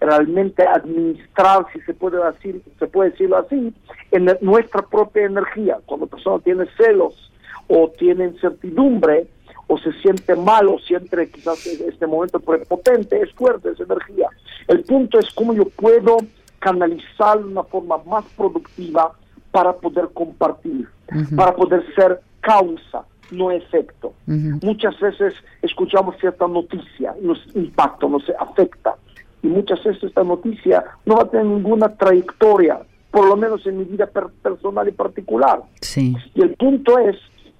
realmente 0.00 0.64
administrar, 0.64 1.66
si 1.72 1.80
se 1.80 1.94
puede 1.94 2.24
decir, 2.24 2.62
se 2.78 2.86
puede 2.86 3.10
decirlo 3.10 3.38
así, 3.38 3.74
en 4.12 4.28
nuestra 4.40 4.82
propia 4.82 5.26
energía. 5.26 5.78
Cuando 5.86 6.06
la 6.06 6.10
persona 6.10 6.38
tiene 6.42 6.66
celos 6.76 7.32
o 7.66 7.90
tiene 7.98 8.26
incertidumbre, 8.26 9.28
o 9.68 9.78
se 9.78 9.92
siente 10.00 10.34
mal 10.34 10.66
o 10.68 10.78
siente 10.78 11.30
quizás 11.30 11.66
este 11.66 12.06
momento 12.06 12.40
prepotente, 12.40 13.20
es 13.20 13.32
fuerte 13.34 13.70
esa 13.70 13.84
energía. 13.84 14.28
El 14.66 14.82
punto 14.82 15.18
es 15.18 15.30
cómo 15.34 15.52
yo 15.52 15.66
puedo 15.68 16.16
canalizar 16.58 17.38
de 17.38 17.44
una 17.44 17.62
forma 17.64 17.98
más 18.06 18.24
productiva 18.36 19.12
para 19.50 19.74
poder 19.74 20.08
compartir, 20.14 20.88
para 21.36 21.54
poder 21.54 21.84
ser 21.94 22.20
causa, 22.40 23.04
no 23.30 23.50
efecto. 23.50 24.14
Muchas 24.26 24.98
veces 25.00 25.34
escuchamos 25.62 26.16
cierta 26.18 26.46
noticia, 26.46 27.14
nos 27.20 27.44
impacta, 27.54 28.06
nos 28.08 28.28
afecta, 28.38 28.96
y 29.42 29.48
muchas 29.48 29.82
veces 29.84 30.04
esta 30.04 30.24
noticia 30.24 30.84
no 31.04 31.16
va 31.16 31.22
a 31.22 31.30
tener 31.30 31.46
ninguna 31.46 31.88
trayectoria, 31.96 32.80
por 33.10 33.26
lo 33.26 33.36
menos 33.36 33.66
en 33.66 33.78
mi 33.78 33.84
vida 33.84 34.06
personal 34.06 34.88
y 34.88 34.92
particular. 34.92 35.60
Sí. 35.80 36.14
Y 36.34 36.42
el 36.42 36.54
punto 36.54 36.98
es 36.98 37.16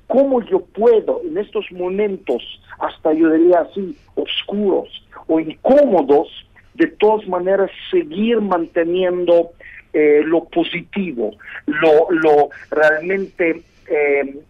cómo 0.07 0.43
yo 0.43 0.61
puedo 0.61 1.21
en 1.25 1.38
estos 1.38 1.71
momentos, 1.73 2.43
hasta 2.79 3.12
yo 3.12 3.31
diría 3.31 3.61
así, 3.61 3.97
oscuros 4.14 4.88
o 5.27 5.38
incómodos, 5.38 6.29
de 6.75 6.87
todas 6.87 7.27
maneras 7.29 7.71
seguir 7.91 8.41
manteniendo 8.41 9.51
eh, 9.93 10.23
lo 10.25 10.45
positivo, 10.45 11.33
lo, 11.67 12.11
lo 12.11 12.51
realmente 12.71 13.62
eh, 13.91 14.41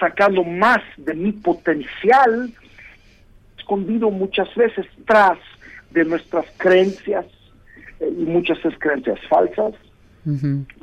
sacando 0.00 0.42
más 0.42 0.80
de 0.96 1.14
mi 1.14 1.32
potencial, 1.32 2.52
escondido 3.58 4.10
muchas 4.10 4.52
veces 4.54 4.86
tras 5.06 5.38
de 5.90 6.04
nuestras 6.04 6.46
creencias 6.56 7.26
eh, 8.00 8.12
y 8.18 8.24
muchas 8.24 8.60
veces 8.62 8.78
creencias 8.80 9.18
falsas, 9.28 9.74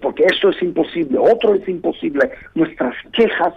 porque 0.01 0.23
esto 0.25 0.49
es 0.49 0.61
imposible, 0.61 1.17
otro 1.19 1.53
es 1.55 1.67
imposible, 1.67 2.31
nuestras 2.55 2.95
quejas. 3.13 3.53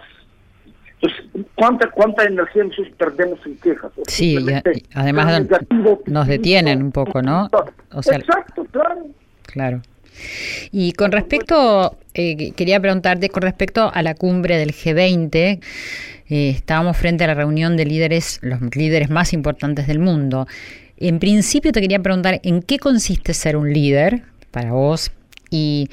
Entonces, 1.01 1.45
¿cuánta, 1.55 1.89
cuánta 1.89 2.23
energía 2.23 2.63
nosotros 2.63 2.93
perdemos 2.97 3.39
en 3.45 3.57
quejas? 3.57 3.91
Sí, 4.07 4.37
además 4.93 5.47
nos 6.05 6.27
detienen 6.27 6.83
un 6.83 6.91
poco, 6.91 7.21
¿no? 7.21 7.49
Exacto, 7.91 8.65
claro. 8.65 9.07
Claro. 9.43 9.81
Y 10.71 10.93
con 10.93 11.11
respecto, 11.11 11.97
eh, 12.13 12.51
quería 12.51 12.79
preguntarte, 12.79 13.29
con 13.29 13.43
respecto 13.43 13.91
a 13.93 14.01
la 14.01 14.15
cumbre 14.15 14.57
del 14.57 14.73
G20, 14.73 15.59
eh, 16.29 16.49
estábamos 16.49 16.97
frente 16.97 17.23
a 17.23 17.27
la 17.27 17.33
reunión 17.33 17.77
de 17.77 17.85
líderes, 17.85 18.39
los 18.41 18.59
líderes 18.75 19.09
más 19.09 19.33
importantes 19.33 19.87
del 19.87 19.99
mundo. 19.99 20.47
En 20.97 21.19
principio 21.19 21.71
te 21.71 21.81
quería 21.81 21.99
preguntar 21.99 22.39
en 22.43 22.61
qué 22.61 22.77
consiste 22.77 23.33
ser 23.33 23.57
un 23.57 23.73
líder 23.73 24.23
para 24.51 24.71
vos 24.71 25.11
y 25.49 25.89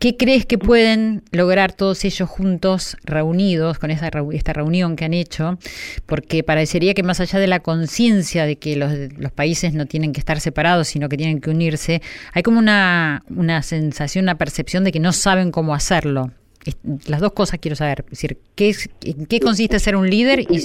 qué 0.00 0.16
crees 0.16 0.46
que 0.46 0.56
pueden 0.56 1.22
lograr 1.30 1.74
todos 1.74 2.04
ellos 2.06 2.28
juntos, 2.28 2.96
reunidos, 3.04 3.78
con 3.78 3.90
esa, 3.90 4.10
esta 4.32 4.52
reunión 4.54 4.96
que 4.96 5.04
han 5.04 5.12
hecho, 5.12 5.58
porque 6.06 6.42
parecería 6.42 6.94
que 6.94 7.02
más 7.02 7.20
allá 7.20 7.38
de 7.38 7.46
la 7.46 7.60
conciencia 7.60 8.46
de 8.46 8.56
que 8.56 8.76
los, 8.76 8.92
los, 9.18 9.30
países 9.30 9.74
no 9.74 9.84
tienen 9.84 10.12
que 10.14 10.18
estar 10.18 10.40
separados, 10.40 10.88
sino 10.88 11.10
que 11.10 11.18
tienen 11.18 11.40
que 11.40 11.50
unirse, 11.50 12.00
hay 12.32 12.42
como 12.42 12.58
una, 12.58 13.22
una 13.28 13.62
sensación, 13.62 14.24
una 14.24 14.38
percepción 14.38 14.84
de 14.84 14.90
que 14.90 15.00
no 15.00 15.12
saben 15.12 15.52
cómo 15.52 15.74
hacerlo. 15.74 16.30
Las 17.06 17.20
dos 17.20 17.32
cosas 17.32 17.58
quiero 17.60 17.76
saber, 17.76 18.00
es 18.04 18.10
decir, 18.10 18.38
¿qué, 18.54 18.74
¿en 19.04 19.26
qué 19.26 19.38
consiste 19.38 19.78
ser 19.78 19.96
un 19.96 20.08
líder? 20.08 20.40
Y, 20.40 20.64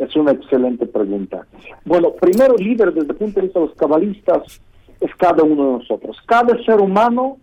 es 0.00 0.16
una 0.16 0.32
excelente 0.32 0.86
pregunta. 0.86 1.46
Bueno, 1.84 2.12
primero, 2.14 2.56
líder 2.56 2.92
desde 2.92 3.12
el 3.12 3.16
punto 3.16 3.38
de 3.38 3.46
vista 3.46 3.60
de 3.60 3.66
los 3.66 3.74
cabalistas 3.76 4.60
es 5.00 5.14
cada 5.16 5.42
uno 5.42 5.66
de 5.66 5.72
nosotros. 5.78 6.16
Cada 6.26 6.62
ser 6.64 6.80
humano 6.80 7.38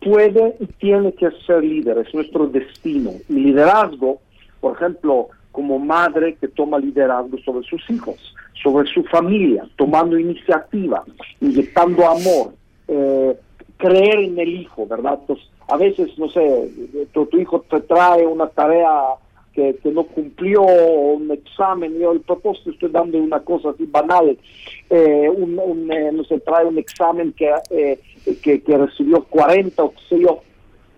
puede 0.00 0.56
y 0.60 0.66
tiene 0.66 1.12
que 1.12 1.30
ser 1.46 1.64
líder, 1.64 1.98
es 1.98 2.14
nuestro 2.14 2.46
destino. 2.46 3.12
Y 3.28 3.34
liderazgo, 3.34 4.20
por 4.60 4.76
ejemplo, 4.76 5.28
como 5.52 5.78
madre 5.78 6.34
que 6.34 6.48
toma 6.48 6.78
liderazgo 6.78 7.38
sobre 7.38 7.66
sus 7.66 7.88
hijos, 7.88 8.16
sobre 8.62 8.88
su 8.88 9.04
familia, 9.04 9.66
tomando 9.76 10.18
iniciativa, 10.18 11.04
inyectando 11.40 12.06
amor, 12.06 12.54
eh, 12.88 13.38
creer 13.76 14.18
en 14.18 14.38
el 14.38 14.48
hijo, 14.48 14.86
¿verdad? 14.86 15.18
Entonces, 15.20 15.48
a 15.68 15.76
veces, 15.76 16.18
no 16.18 16.28
sé, 16.28 16.70
tu 17.12 17.28
hijo 17.38 17.64
te 17.70 17.80
trae 17.80 18.26
una 18.26 18.48
tarea 18.48 18.90
que, 19.54 19.78
no 19.84 20.04
cumplió 20.04 20.62
un 20.62 21.30
examen, 21.30 21.98
yo 21.98 22.12
el 22.12 22.20
propósito 22.20 22.70
estoy 22.70 22.90
dando 22.90 23.18
una 23.18 23.40
cosa 23.40 23.70
así 23.70 23.84
banal, 23.86 24.36
eh, 24.90 25.28
un, 25.28 25.90
eh, 25.92 26.10
no 26.12 26.24
se 26.24 26.40
trae 26.40 26.64
un 26.64 26.78
examen 26.78 27.32
que, 27.32 27.50
eh, 27.70 28.00
que, 28.42 28.60
que, 28.60 28.78
recibió 28.78 29.24
40 29.24 29.82
o 29.82 29.90
qué 29.92 30.00
sé 30.08 30.20
yo. 30.20 30.40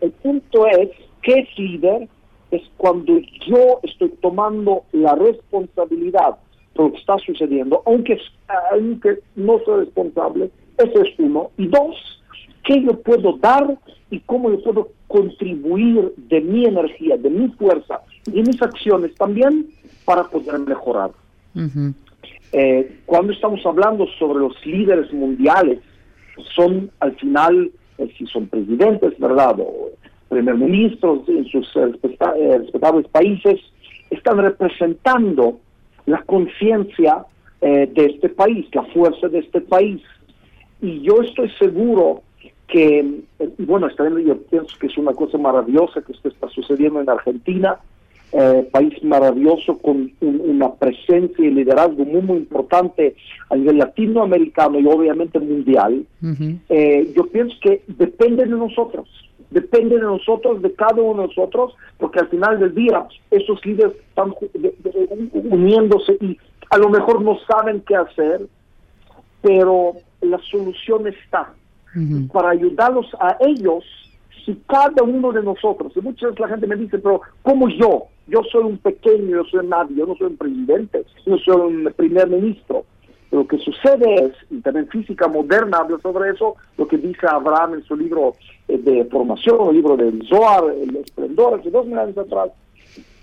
El 0.00 0.10
punto 0.12 0.66
es, 0.66 0.90
¿qué 1.22 1.40
es 1.40 1.58
líder? 1.58 2.08
Es 2.50 2.62
cuando 2.76 3.18
yo 3.46 3.80
estoy 3.82 4.08
tomando 4.22 4.84
la 4.92 5.14
responsabilidad 5.14 6.36
de 6.74 6.82
lo 6.82 6.92
que 6.92 6.98
está 6.98 7.18
sucediendo, 7.18 7.82
aunque, 7.86 8.18
aunque 8.72 9.18
no 9.34 9.58
soy 9.64 9.84
responsable, 9.84 10.50
eso 10.78 11.02
es 11.02 11.18
uno. 11.18 11.50
Y 11.58 11.66
dos, 11.66 12.22
¿qué 12.64 12.82
yo 12.82 12.98
puedo 13.00 13.36
dar 13.38 13.76
y 14.10 14.20
cómo 14.20 14.50
yo 14.50 14.62
puedo 14.62 14.88
contribuir 15.08 16.12
de 16.16 16.40
mi 16.40 16.64
energía, 16.64 17.16
de 17.16 17.30
mi 17.30 17.48
fuerza 17.48 18.00
y 18.26 18.42
mis 18.42 18.60
acciones 18.60 19.14
también 19.14 19.66
para 20.04 20.24
poder 20.24 20.58
mejorar. 20.60 21.10
Eh, 22.52 23.00
cuando 23.06 23.32
estamos 23.32 23.64
hablando 23.66 24.06
sobre 24.18 24.40
los 24.40 24.54
líderes 24.64 25.12
mundiales, 25.12 25.80
son 26.54 26.90
al 27.00 27.14
final, 27.16 27.70
eh, 27.98 28.08
si 28.16 28.26
son 28.26 28.46
presidentes, 28.46 29.18
¿verdad? 29.18 29.56
O 29.60 29.90
primer 30.28 30.56
ministros 30.56 31.28
en 31.28 31.44
sus 31.46 31.68
eh, 31.76 32.58
respetables 32.58 33.08
países, 33.08 33.60
están 34.10 34.38
representando 34.38 35.58
la 36.06 36.22
conciencia 36.22 37.24
de 37.60 37.90
este 37.96 38.28
país, 38.28 38.66
la 38.72 38.84
fuerza 38.84 39.28
de 39.28 39.40
este 39.40 39.60
país. 39.60 40.00
Y 40.80 41.00
yo 41.00 41.22
estoy 41.22 41.50
seguro 41.58 42.22
que, 42.68 43.22
bueno, 43.58 43.88
yo 44.24 44.36
pienso 44.42 44.76
que 44.78 44.86
es 44.86 44.96
una 44.98 45.12
cosa 45.14 45.36
maravillosa 45.38 46.02
que 46.02 46.12
esto 46.12 46.28
está 46.28 46.48
sucediendo 46.48 47.00
en 47.00 47.10
Argentina, 47.10 47.80
eh, 48.32 48.68
país 48.72 49.02
maravilloso 49.04 49.78
con 49.78 50.12
una 50.20 50.74
presencia 50.74 51.44
y 51.44 51.50
liderazgo 51.50 52.04
muy, 52.04 52.22
muy 52.22 52.36
importante 52.38 53.14
a 53.50 53.56
nivel 53.56 53.78
latinoamericano 53.78 54.78
y 54.80 54.86
obviamente 54.86 55.38
mundial. 55.38 56.04
Eh, 56.68 57.12
yo 57.16 57.26
pienso 57.26 57.54
que 57.62 57.82
depende 57.86 58.44
de 58.44 58.50
nosotros, 58.50 59.08
depende 59.50 59.96
de 59.96 60.02
nosotros, 60.02 60.60
de 60.60 60.72
cada 60.72 61.00
uno 61.00 61.22
de 61.22 61.28
nosotros, 61.28 61.74
porque 61.98 62.18
al 62.18 62.28
final 62.28 62.58
del 62.58 62.74
día 62.74 63.06
esos 63.30 63.64
líderes 63.64 63.94
están 64.08 64.34
uniéndose 65.32 66.18
y 66.20 66.36
a 66.70 66.78
lo 66.78 66.90
mejor 66.90 67.22
no 67.22 67.38
saben 67.48 67.80
qué 67.86 67.94
hacer, 67.94 68.46
pero 69.40 69.94
la 70.20 70.38
solución 70.50 71.06
está. 71.06 71.52
Para 72.30 72.50
ayudarlos 72.50 73.06
a 73.18 73.38
ellos, 73.40 73.82
si 74.46 74.54
cada 74.68 75.02
uno 75.02 75.32
de 75.32 75.42
nosotros, 75.42 75.92
y 75.96 76.00
muchas 76.00 76.30
veces 76.30 76.40
la 76.40 76.48
gente 76.48 76.66
me 76.68 76.76
dice, 76.76 76.98
pero 76.98 77.20
¿cómo 77.42 77.68
yo? 77.68 78.04
Yo 78.28 78.42
soy 78.50 78.62
un 78.62 78.78
pequeño, 78.78 79.42
yo 79.42 79.44
soy 79.44 79.66
nadie, 79.66 79.96
yo 79.96 80.06
no 80.06 80.14
soy 80.14 80.28
un 80.28 80.36
presidente, 80.36 81.04
yo 81.26 81.36
soy 81.38 81.60
un 81.60 81.92
primer 81.96 82.28
ministro. 82.28 82.84
Lo 83.32 83.46
que 83.46 83.58
sucede 83.58 84.14
es, 84.14 84.32
y 84.50 84.60
también 84.60 84.88
física 84.88 85.26
moderna 85.26 85.78
habla 85.78 85.98
sobre 86.00 86.30
eso, 86.30 86.54
lo 86.78 86.86
que 86.86 86.96
dice 86.96 87.26
Abraham 87.28 87.74
en 87.74 87.82
su 87.82 87.96
libro 87.96 88.34
eh, 88.68 88.78
de 88.78 89.04
formación, 89.06 89.68
el 89.68 89.74
libro 89.74 89.96
del 89.96 90.24
Zohar, 90.28 90.64
el 90.80 90.96
esplendor, 90.96 91.58
hace 91.58 91.70
dos 91.70 91.86
mil 91.86 91.98
años 91.98 92.16
atrás. 92.16 92.50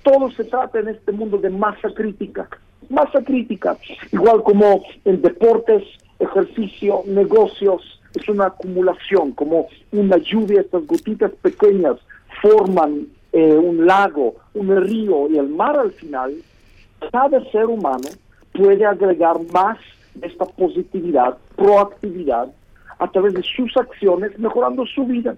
Todo 0.04 0.30
se 0.32 0.44
trata 0.44 0.80
en 0.80 0.90
este 0.90 1.14
mundo 1.14 1.38
de 1.38 1.50
masa 1.50 1.90
crítica, 1.96 2.50
masa 2.90 3.24
crítica, 3.24 3.78
igual 4.12 4.44
como 4.44 4.84
en 5.06 5.22
deportes, 5.22 5.84
ejercicio, 6.20 7.04
negocios, 7.08 8.02
es 8.14 8.28
una 8.30 8.48
acumulación, 8.48 9.32
como 9.32 9.68
una 9.92 10.18
lluvia, 10.18 10.62
estas 10.62 10.86
gotitas 10.86 11.32
pequeñas 11.42 11.98
forman 12.42 13.08
eh, 13.32 13.56
un 13.56 13.86
lago, 13.86 14.36
un 14.54 14.76
río 14.76 15.30
y 15.30 15.38
el 15.38 15.50
mar 15.50 15.78
al 15.78 15.92
final, 15.92 16.34
cada 17.12 17.44
ser 17.52 17.66
humano 17.66 18.08
puede 18.54 18.86
agregar 18.86 19.38
más 19.52 19.78
de 20.14 20.28
esta 20.28 20.46
positividad, 20.46 21.38
proactividad, 21.56 22.50
a 23.00 23.12
través 23.12 23.34
de 23.34 23.44
sus 23.44 23.76
acciones, 23.76 24.38
mejorando 24.38 24.86
su 24.86 25.06
vida. 25.06 25.36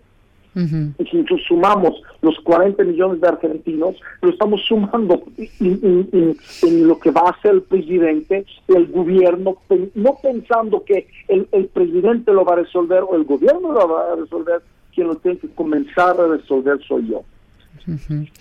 Y 0.56 1.06
si 1.06 1.18
nosotros 1.18 1.42
sumamos 1.48 2.02
los 2.22 2.40
40 2.40 2.82
millones 2.86 3.20
de 3.20 3.28
argentinos, 3.28 3.96
lo 4.22 4.30
estamos 4.30 4.62
sumando 4.66 5.22
en, 5.60 6.88
lo 6.88 6.98
que 7.00 7.12
va 7.12 7.22
a 7.22 7.32
hacer 7.32 7.56
el 7.56 7.62
presidente, 7.64 8.46
el 8.70 8.88
gobierno, 8.88 9.58
no 9.96 10.18
pensando 10.22 10.84
que 10.86 11.08
el, 11.28 11.46
presidente 11.74 12.32
lo 12.32 12.46
va 12.46 12.54
a 12.54 12.58
resolver 12.58 13.04
o 13.04 13.16
el 13.16 13.26
gobierno 13.26 13.74
lo 13.74 13.88
va 13.88 14.14
a 14.14 14.16
resolver, 14.16 14.62
quien 14.94 15.08
lo 15.08 15.16
tiene 15.16 15.38
que 15.40 15.50
comenzar 15.50 16.20
a 16.20 16.28
resolver 16.28 16.80
soy 16.88 17.10
yo. 17.10 17.24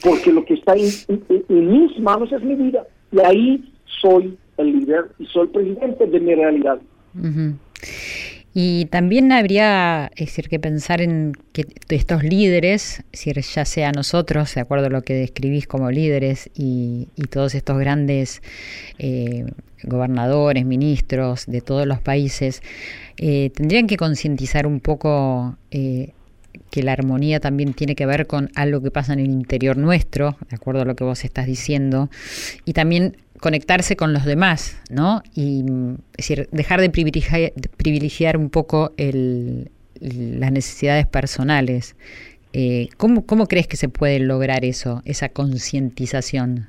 Porque 0.03 0.33
lo 0.33 0.45
que 0.45 0.55
está 0.55 0.75
en, 0.75 0.89
mis 1.49 1.99
manos 1.99 2.33
es 2.33 2.43
mi 2.43 2.55
vida. 2.55 2.87
Y 3.11 3.21
ahí 3.21 3.73
soy 4.01 4.39
el 4.57 4.67
líder 4.79 5.11
y 5.19 5.27
soy 5.27 5.43
el 5.43 5.49
presidente 5.49 6.07
de 6.07 6.21
mi 6.21 6.35
realidad. 6.35 6.79
Y 8.57 8.85
también 8.87 9.33
habría 9.33 10.13
es 10.15 10.27
decir, 10.27 10.49
que 10.49 10.61
pensar 10.61 11.01
en 11.01 11.33
que 11.53 11.67
estos 11.89 12.23
líderes, 12.23 13.01
es 13.13 13.25
decir, 13.25 13.41
ya 13.41 13.65
sea 13.65 13.91
nosotros, 13.91 14.55
de 14.55 14.61
acuerdo 14.61 14.87
a 14.87 14.91
lo 14.91 15.03
que 15.03 15.15
describís 15.15 15.67
como 15.67 15.91
líderes, 15.91 16.51
y, 16.55 17.09
todos 17.31 17.57
estos 17.57 17.77
grandes 17.79 18.43
eh, 18.99 19.45
gobernadores, 19.83 20.65
ministros 20.65 21.47
de 21.47 21.61
todos 21.63 21.85
los 21.85 22.01
países, 22.01 22.63
eh, 23.17 23.51
tendrían 23.51 23.89
que 23.89 23.97
concientizar 23.97 24.69
un 24.69 24.79
poco 24.79 25.59
eh, 25.73 26.13
que 26.71 26.85
la 26.85 26.93
armonía 26.93 27.41
también 27.41 27.75
tiene 27.75 27.97
que 27.97 28.07
ver 28.07 28.29
con 28.29 28.51
algo 28.55 28.81
que 28.81 28.93
pasa 28.93 29.15
en 29.15 29.19
el 29.19 29.31
interior 29.31 29.77
nuestro, 29.77 30.37
de 30.49 30.55
acuerdo 30.57 30.83
a 30.83 30.85
lo 30.85 30.95
que 30.95 31.03
vos 31.03 31.25
estás 31.25 31.47
diciendo, 31.47 32.09
y 32.65 32.73
también 32.73 33.17
conectarse 33.45 33.95
con 33.95 34.15
los 34.15 34.25
demás, 34.25 34.81
¿no? 34.89 35.21
Y 35.35 35.61
es 36.17 36.29
decir, 36.29 36.49
dejar 36.51 36.81
de 36.81 36.89
privilegiar, 36.89 38.39
un 38.39 38.49
poco 38.49 38.93
las 38.97 40.51
necesidades 40.51 41.07
personales. 41.07 41.95
Eh, 42.55 42.89
¿cómo, 42.97 43.27
¿Cómo 43.27 43.47
crees 43.47 43.69
que 43.69 43.77
se 43.77 43.91
puede 43.91 44.19
lograr 44.19 44.65
eso, 44.65 45.03
esa 45.05 45.29
concientización? 45.29 46.69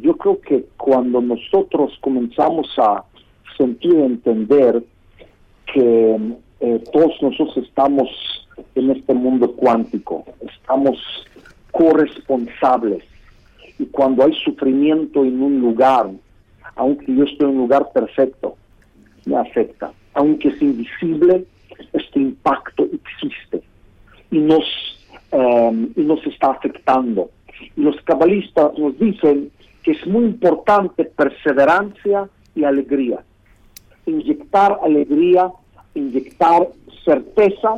Yo 0.00 0.16
creo 0.16 0.40
que 0.40 0.64
cuando 0.78 1.20
nosotros 1.20 1.92
comenzamos 2.00 2.66
a 2.78 3.04
sentir, 3.58 3.96
entender 3.96 4.82
que 5.74 6.16
eh, 6.60 6.84
todos 6.90 7.12
nosotros 7.20 7.54
estamos 7.58 8.08
en 8.74 8.92
este 8.92 9.12
mundo 9.12 9.52
cuántico, 9.56 10.24
estamos 10.40 10.96
corresponsables. 11.70 13.04
Y 13.78 13.86
cuando 13.86 14.24
hay 14.24 14.32
sufrimiento 14.44 15.24
en 15.24 15.42
un 15.42 15.60
lugar, 15.60 16.10
aunque 16.76 17.14
yo 17.14 17.24
esté 17.24 17.44
en 17.44 17.50
un 17.50 17.58
lugar 17.58 17.90
perfecto, 17.92 18.56
me 19.24 19.36
afecta. 19.36 19.92
Aunque 20.14 20.48
es 20.48 20.62
invisible, 20.62 21.44
este 21.92 22.20
impacto 22.20 22.88
existe 22.92 23.62
y 24.30 24.38
nos, 24.38 24.64
eh, 25.32 25.88
y 25.94 26.00
nos 26.02 26.26
está 26.26 26.52
afectando. 26.52 27.30
Y 27.76 27.82
los 27.82 28.00
cabalistas 28.02 28.76
nos 28.78 28.98
dicen 28.98 29.50
que 29.82 29.92
es 29.92 30.06
muy 30.06 30.24
importante 30.24 31.04
perseverancia 31.04 32.28
y 32.54 32.64
alegría. 32.64 33.22
Inyectar 34.06 34.78
alegría 34.82 35.50
inyectar 35.96 36.68
certeza 37.04 37.74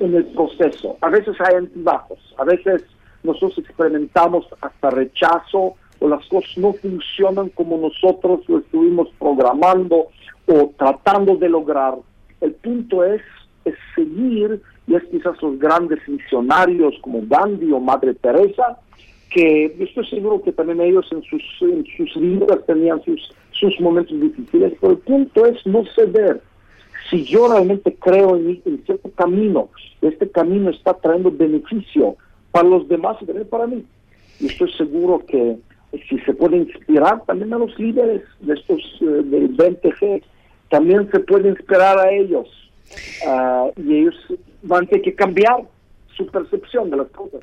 en 0.00 0.14
el 0.14 0.26
proceso. 0.26 0.96
A 1.00 1.08
veces 1.08 1.36
hay 1.40 1.56
antibajos, 1.56 2.18
a 2.38 2.44
veces 2.44 2.84
nosotros 3.28 3.58
experimentamos 3.58 4.46
hasta 4.60 4.90
rechazo 4.90 5.74
o 6.00 6.08
las 6.08 6.26
cosas 6.26 6.56
no 6.58 6.72
funcionan 6.74 7.48
como 7.50 7.76
nosotros 7.76 8.40
lo 8.48 8.58
estuvimos 8.58 9.08
programando 9.18 10.08
o 10.46 10.72
tratando 10.76 11.36
de 11.36 11.48
lograr. 11.48 11.94
El 12.40 12.52
punto 12.54 13.04
es, 13.04 13.22
es 13.64 13.74
seguir, 13.94 14.60
y 14.86 14.94
es 14.94 15.04
quizás 15.04 15.40
los 15.42 15.58
grandes 15.58 16.00
misionarios 16.08 16.94
como 17.02 17.22
Gandhi 17.26 17.70
o 17.72 17.80
Madre 17.80 18.14
Teresa, 18.14 18.78
que 19.30 19.76
estoy 19.78 20.06
seguro 20.06 20.42
que 20.42 20.52
también 20.52 20.80
ellos 20.80 21.06
en 21.12 21.22
sus, 21.22 21.42
en 21.60 21.84
sus 21.96 22.20
vidas 22.20 22.64
tenían 22.66 23.02
sus, 23.04 23.30
sus 23.52 23.78
momentos 23.80 24.18
difíciles, 24.18 24.72
pero 24.80 24.92
el 24.92 24.98
punto 24.98 25.44
es 25.44 25.66
no 25.66 25.84
ceder, 25.94 26.40
si 27.10 27.24
yo 27.24 27.48
realmente 27.48 27.94
creo 27.98 28.36
en, 28.36 28.62
cierto 28.84 29.10
camino, 29.12 29.68
este 30.02 30.30
camino 30.30 30.70
está 30.70 30.94
trayendo 30.94 31.30
beneficio 31.30 32.16
para 32.50 32.68
los 32.68 32.88
demás 32.88 33.16
y 33.20 33.26
también 33.26 33.48
para 33.48 33.66
mí. 33.66 33.84
Y 34.40 34.46
estoy 34.46 34.72
seguro 34.72 35.24
que 35.26 35.56
si 36.08 36.18
se 36.20 36.34
puede 36.34 36.58
inspirar 36.58 37.24
también 37.24 37.52
a 37.54 37.58
los 37.58 37.76
líderes 37.78 38.22
de 38.40 38.54
estos 38.54 38.80
eh, 39.00 39.04
del 39.24 39.48
BNTG, 39.48 40.22
también 40.70 41.10
se 41.10 41.20
puede 41.20 41.48
inspirar 41.48 41.98
a 41.98 42.10
ellos. 42.12 42.48
Ah, 43.26 43.68
y 43.76 43.96
ellos 43.98 44.14
van 44.62 44.84
a 44.84 44.86
tener 44.86 45.02
que 45.02 45.14
cambiar 45.14 45.62
su 46.16 46.26
percepción 46.26 46.90
de 46.90 46.98
las 46.98 47.08
cosas. 47.08 47.40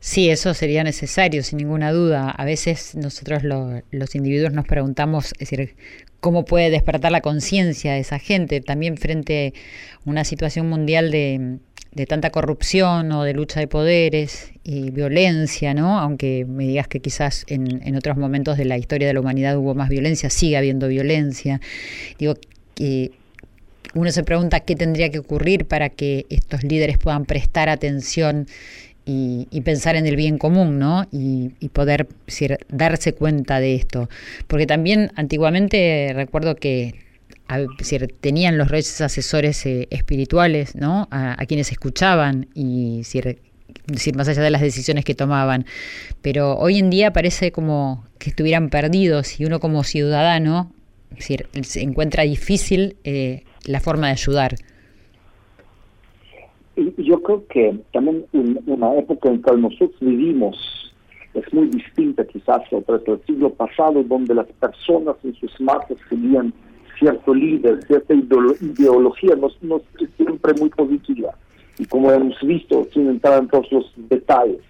Sí, 0.00 0.28
eso 0.28 0.54
sería 0.54 0.84
necesario, 0.84 1.42
sin 1.42 1.58
ninguna 1.58 1.92
duda. 1.92 2.30
A 2.30 2.44
veces 2.44 2.94
nosotros 2.94 3.42
los 3.44 4.14
individuos 4.14 4.52
nos 4.52 4.66
preguntamos, 4.66 5.32
es 5.38 5.50
decir, 5.50 5.76
cómo 6.20 6.44
puede 6.44 6.70
despertar 6.70 7.12
la 7.12 7.20
conciencia 7.20 7.92
de 7.92 8.00
esa 8.00 8.18
gente, 8.18 8.60
también 8.60 8.96
frente 8.96 9.54
a 10.04 10.10
una 10.10 10.24
situación 10.24 10.68
mundial 10.68 11.10
de, 11.10 11.58
tanta 12.06 12.30
corrupción 12.30 13.10
o 13.12 13.24
de 13.24 13.34
lucha 13.34 13.60
de 13.60 13.66
poderes 13.66 14.52
y 14.64 14.90
violencia, 14.90 15.74
¿no? 15.74 15.98
Aunque 15.98 16.44
me 16.46 16.66
digas 16.66 16.88
que 16.88 17.00
quizás 17.00 17.44
en, 17.48 17.80
en 17.86 17.96
otros 17.96 18.16
momentos 18.16 18.56
de 18.58 18.64
la 18.64 18.78
historia 18.78 19.06
de 19.08 19.14
la 19.14 19.20
humanidad 19.20 19.56
hubo 19.56 19.74
más 19.74 19.88
violencia, 19.88 20.30
sigue 20.30 20.56
habiendo 20.56 20.88
violencia. 20.88 21.60
Digo, 22.18 22.34
que 22.74 23.12
uno 23.94 24.10
se 24.12 24.22
pregunta 24.22 24.60
qué 24.60 24.76
tendría 24.76 25.10
que 25.10 25.18
ocurrir 25.18 25.66
para 25.66 25.88
que 25.88 26.26
estos 26.30 26.62
líderes 26.62 26.98
puedan 26.98 27.24
prestar 27.24 27.68
atención 27.68 28.46
y, 29.10 29.62
pensar 29.62 29.96
en 29.96 30.06
el 30.06 30.16
bien 30.16 30.36
común, 30.36 30.78
¿no? 30.78 31.06
Y, 31.10 31.50
poder 31.70 32.08
darse 32.68 33.14
cuenta 33.14 33.58
de 33.58 33.74
esto. 33.74 34.08
Porque 34.46 34.66
también 34.66 35.12
antiguamente 35.16 36.12
recuerdo 36.14 36.56
que 36.56 36.94
tenían 38.20 38.58
los 38.58 38.68
reyes 38.68 39.00
asesores 39.00 39.64
eh, 39.66 39.88
espirituales, 39.90 40.76
¿no? 40.76 41.08
A, 41.10 41.36
quienes 41.46 41.72
escuchaban 41.72 42.48
y 42.54 42.98
decir, 42.98 44.16
más 44.16 44.28
allá 44.28 44.42
de 44.42 44.50
las 44.50 44.60
decisiones 44.60 45.04
que 45.04 45.14
tomaban. 45.14 45.64
Pero 46.22 46.56
hoy 46.56 46.78
en 46.78 46.90
día 46.90 47.12
parece 47.12 47.52
como 47.52 48.04
que 48.18 48.30
estuvieran 48.30 48.68
perdidos 48.68 49.40
y 49.40 49.44
uno 49.44 49.60
como 49.60 49.82
ciudadano 49.84 50.72
se 51.18 51.82
encuentra 51.82 52.24
difícil 52.24 52.96
eh, 53.04 53.44
la 53.66 53.80
forma 53.80 54.08
de 54.08 54.12
ayudar. 54.12 54.54
Yo 56.76 57.20
creo 57.22 57.46
que 57.48 57.80
también 57.92 58.24
en 58.32 58.60
una 58.66 58.94
época 58.94 59.28
en 59.30 59.42
que 59.42 59.56
nosotros 59.56 59.98
vivimos 60.00 60.56
es 61.34 61.52
muy 61.52 61.68
distinta 61.68 62.24
quizás 62.24 62.60
a 62.72 62.76
otra 62.76 62.98
del 62.98 63.20
siglo 63.26 63.50
pasado, 63.50 64.02
donde 64.04 64.34
las 64.34 64.46
personas 64.60 65.16
en 65.24 65.34
sus 65.34 65.60
masas 65.60 65.96
seguían 66.08 66.52
cierto 66.98 67.34
líder, 67.34 67.82
cierta 67.86 68.14
ideología, 68.14 69.34
no, 69.36 69.48
no 69.62 69.80
siempre 70.16 70.54
muy 70.54 70.68
positiva. 70.70 71.34
Y 71.78 71.84
como 71.86 72.10
hemos 72.10 72.40
visto, 72.42 72.86
sin 72.92 73.08
entrar 73.08 73.42
en 73.42 73.48
todos 73.48 73.70
los 73.70 73.92
detalles. 73.96 74.60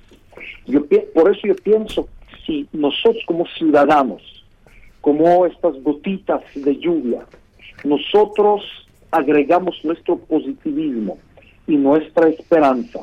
Yo, 0.67 0.85
por 1.14 1.31
eso 1.31 1.41
yo 1.47 1.57
pienso, 1.57 2.09
si 2.47 2.69
nosotros 2.73 3.23
como 3.27 3.47
ciudadanos, 3.47 4.45
como 5.01 5.47
estas 5.47 5.83
gotitas 5.83 6.43
de 6.55 6.77
lluvia, 6.77 7.25
nosotros 7.85 8.62
agregamos 9.11 9.83
nuestro 9.85 10.19
positivismo, 10.19 11.19
y 11.69 11.77
nuestra 11.77 12.29
esperanza 12.29 13.01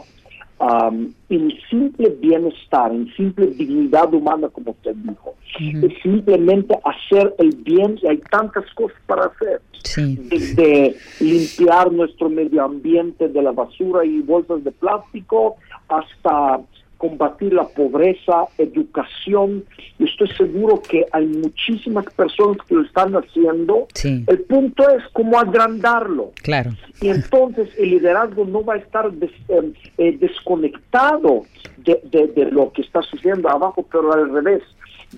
en 0.59 1.51
simple 1.69 2.09
bienestar, 2.21 2.91
en 2.91 3.13
simple 3.15 3.47
dignidad 3.47 4.13
humana, 4.13 4.49
como 4.49 4.71
usted 4.71 4.95
dijo. 4.95 5.35
Es 5.59 6.01
simplemente 6.01 6.77
hacer 6.83 7.33
el 7.37 7.55
bien 7.57 7.97
y 8.01 8.07
hay 8.07 8.17
tantas 8.29 8.65
cosas 8.73 8.97
para 9.05 9.25
hacer. 9.25 9.61
Desde 9.95 10.95
limpiar 11.19 11.91
nuestro 11.91 12.29
medio 12.29 12.63
ambiente 12.63 13.27
de 13.27 13.41
la 13.41 13.51
basura 13.51 14.03
y 14.03 14.19
bolsas 14.19 14.63
de 14.63 14.71
plástico 14.71 15.55
hasta 15.87 16.61
combatir 16.97 17.53
la 17.53 17.67
pobreza, 17.67 18.45
educación. 18.57 19.63
Y 19.99 20.05
estoy 20.05 20.29
seguro 20.35 20.81
que 20.81 21.05
hay 21.11 21.25
muchísimas 21.25 22.05
personas 22.13 22.57
que 22.67 22.75
lo 22.75 22.81
están 22.81 23.13
haciendo. 23.15 23.87
El 24.03 24.39
punto 24.41 24.89
es 24.89 25.03
cómo 25.13 25.39
agrandarlo. 25.39 26.31
Claro. 26.41 26.71
Y 27.01 27.09
entonces 27.09 27.69
el 27.77 27.91
liderazgo 27.91 28.45
no 28.45 28.63
va 28.63 28.75
a 28.75 28.77
estar 28.77 29.11
eh, 29.21 29.73
eh, 29.97 30.17
desconectado 30.19 31.43
de, 31.77 31.99
de, 32.35 32.51
lo 32.51 32.71
que 32.71 32.81
está 32.81 33.01
sucediendo 33.01 33.49
abajo, 33.49 33.85
pero 33.91 34.13
al 34.13 34.31
revés. 34.31 34.63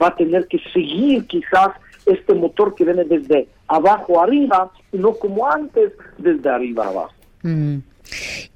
Va 0.02 0.08
a 0.08 0.16
tener 0.16 0.48
que 0.48 0.60
seguir 0.74 1.26
quizás 1.28 1.70
este 2.06 2.34
motor 2.34 2.76
que 2.76 2.86
viene 2.86 3.04
desde 3.04 3.48
abajo 3.68 4.22
arriba 4.22 4.72
y 4.92 4.98
no 4.98 5.14
como 5.14 5.50
antes 5.50 5.94
desde 6.18 6.50
arriba 6.50 6.88
abajo. 6.88 7.14
Mm. 7.44 7.78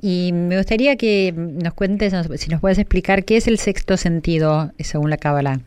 Y 0.02 0.32
me 0.34 0.58
gustaría 0.58 0.96
que 0.96 1.34
nos 1.36 1.74
cuentes, 1.74 2.14
si 2.36 2.50
nos 2.50 2.62
puedes 2.62 2.80
explicar 2.80 3.26
qué 3.26 3.38
es 3.38 3.48
el 3.48 3.58
sexto 3.58 3.98
sentido 3.98 4.72
según 4.80 5.10
la 5.10 5.18
Cábala. 5.18 5.60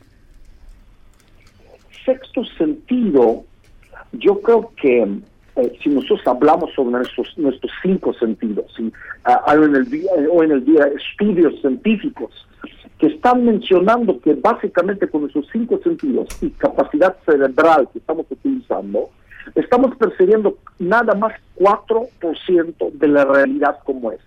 Sexto 2.04 2.44
sentido, 2.58 3.44
yo 4.12 4.40
creo 4.40 4.72
que 4.80 5.08
eh, 5.56 5.78
si 5.82 5.88
nosotros 5.88 6.20
hablamos 6.26 6.72
sobre 6.74 6.90
nuestros, 6.98 7.38
nuestros 7.38 7.72
cinco 7.82 8.12
sentidos, 8.14 8.66
ah, 9.24 9.42
hay 9.46 9.58
en 9.58 9.76
el 9.76 9.90
día, 9.90 10.10
hoy 10.30 10.46
en 10.46 10.52
el 10.52 10.64
día 10.64 10.86
estudios 10.86 11.60
científicos 11.60 12.30
que 12.98 13.06
están 13.06 13.44
mencionando 13.44 14.20
que 14.20 14.34
básicamente 14.34 15.08
con 15.08 15.22
nuestros 15.22 15.46
cinco 15.52 15.80
sentidos 15.82 16.28
y 16.40 16.50
capacidad 16.50 17.16
cerebral 17.24 17.88
que 17.92 17.98
estamos 17.98 18.26
utilizando, 18.30 19.10
estamos 19.54 19.96
percibiendo 19.96 20.56
nada 20.78 21.14
más 21.14 21.32
4% 21.58 22.92
de 22.92 23.08
la 23.08 23.24
realidad 23.24 23.78
como 23.84 24.12
es. 24.12 24.20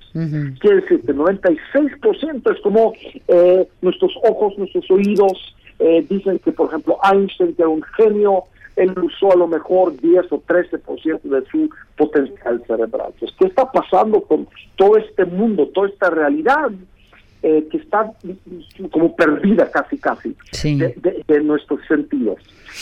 Quiere 0.60 0.82
decir 0.82 1.02
que 1.02 1.14
96% 1.14 2.56
es 2.56 2.62
como 2.62 2.94
eh, 3.28 3.68
nuestros 3.82 4.14
ojos, 4.24 4.58
nuestros 4.58 4.90
oídos, 4.90 5.56
eh, 5.80 6.06
dicen 6.10 6.40
que, 6.40 6.52
por 6.52 6.70
ejemplo, 6.70 6.98
Einstein, 7.04 7.54
que 7.54 7.62
era 7.62 7.70
un 7.70 7.84
genio, 7.84 8.46
él 8.76 8.94
usó 9.00 9.34
a 9.34 9.36
lo 9.36 9.48
mejor 9.48 9.96
10 10.00 10.32
o 10.32 10.42
13% 10.42 11.22
de 11.22 11.46
su 11.52 11.70
potencial 11.96 12.64
cerebral. 12.66 13.12
Entonces, 13.14 13.38
¿qué 13.40 13.48
está 13.48 13.72
pasando 13.72 14.22
con 14.22 14.48
todo 14.76 14.98
este 14.98 15.26
mundo, 15.26 15.68
toda 15.74 15.90
esta 15.90 16.10
realidad? 16.10 16.72
Eh, 17.44 17.68
que 17.70 17.78
está 17.78 18.12
como 18.92 19.16
perdida 19.16 19.70
casi 19.70 20.00
casi 20.00 20.36
de, 20.64 21.42
nuestros 21.42 21.80
sentidos. 21.88 22.40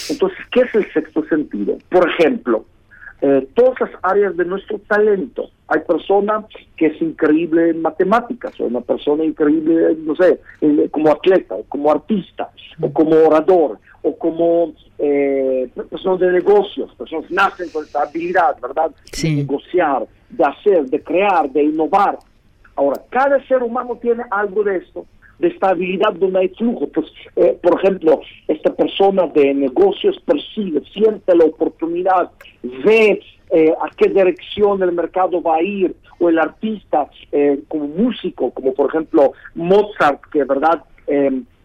Entonces, 0.10 0.38
¿qué 0.50 0.62
es 0.62 0.74
el 0.76 0.94
sexto 0.94 1.26
sentido? 1.28 1.78
Por 1.90 2.10
ejemplo, 2.10 2.64
eh, 3.22 3.46
todas 3.54 3.82
las 3.82 3.92
áreas 4.02 4.38
de 4.38 4.46
nuestro 4.46 4.80
talento. 4.88 5.50
Hay 5.68 5.82
persona 5.82 6.46
que 6.78 6.86
es 6.86 7.02
increíble 7.02 7.72
en 7.72 7.82
matemáticas, 7.82 8.58
o 8.62 8.66
una 8.66 8.80
persona 8.80 9.26
increíble, 9.26 9.98
no 10.00 10.16
sé, 10.16 10.40
como 10.90 11.12
atleta, 11.12 11.56
o 11.56 11.64
como 11.64 11.92
artista, 11.92 12.50
o 12.80 12.94
como 12.94 13.16
orador, 13.28 13.80
o 14.04 14.16
como 14.18 14.74
eh, 15.00 15.68
personas 15.90 16.20
de 16.22 16.32
negocios, 16.32 16.94
personas 16.96 17.30
nacen 17.30 17.70
con 17.72 17.84
esta 17.84 18.04
habilidad, 18.04 18.56
¿verdad? 18.62 18.92
De 19.22 19.32
negociar, 19.32 20.08
de 20.30 20.46
hacer, 20.46 20.86
de 20.86 21.04
crear, 21.04 21.52
de 21.52 21.64
innovar. 21.64 22.20
Ahora, 22.76 23.02
cada 23.10 23.46
ser 23.48 23.64
humano 23.64 23.98
tiene 24.02 24.24
algo 24.32 24.64
de 24.64 24.78
esto, 24.78 25.06
de 25.40 25.48
estabilidad 25.48 26.14
donde 26.14 26.40
hay 26.40 26.50
flujo. 26.50 26.88
Pues, 26.88 27.08
eh, 27.36 27.58
por 27.62 27.80
ejemplo, 27.80 28.22
esta 28.48 28.74
persona 28.74 29.28
de 29.28 29.54
negocios 29.54 30.20
percibe, 30.26 30.82
siente 30.94 31.36
la 31.36 31.46
oportunidad, 31.46 32.32
ve 32.64 33.22
eh, 33.52 33.74
a 33.82 33.90
qué 33.96 34.10
dirección 34.10 34.82
el 34.84 34.92
mercado 34.92 35.42
va 35.42 35.58
a 35.58 35.62
ir, 35.62 35.96
o 36.20 36.30
el 36.30 36.40
artista 36.40 37.10
eh, 37.32 37.60
como 37.68 37.88
músico, 37.88 38.52
como 38.52 38.74
por 38.74 38.90
ejemplo 38.90 39.34
Mozart, 39.54 40.22
que 40.32 40.44
verdad 40.44 40.84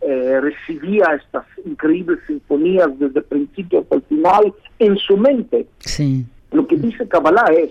recibía 0.02 1.04
estas 1.14 1.46
increíbles 1.64 2.18
sinfonías 2.26 2.98
desde 2.98 3.20
el 3.20 3.24
principio 3.24 3.80
hasta 3.80 3.96
el 3.96 4.02
final 4.02 4.52
en 4.78 4.96
su 4.96 5.16
mente. 5.16 5.66
Sí. 5.78 6.26
Lo 6.52 6.66
que 6.66 6.76
dice 6.76 7.06
Kabbalah 7.06 7.52
es 7.52 7.70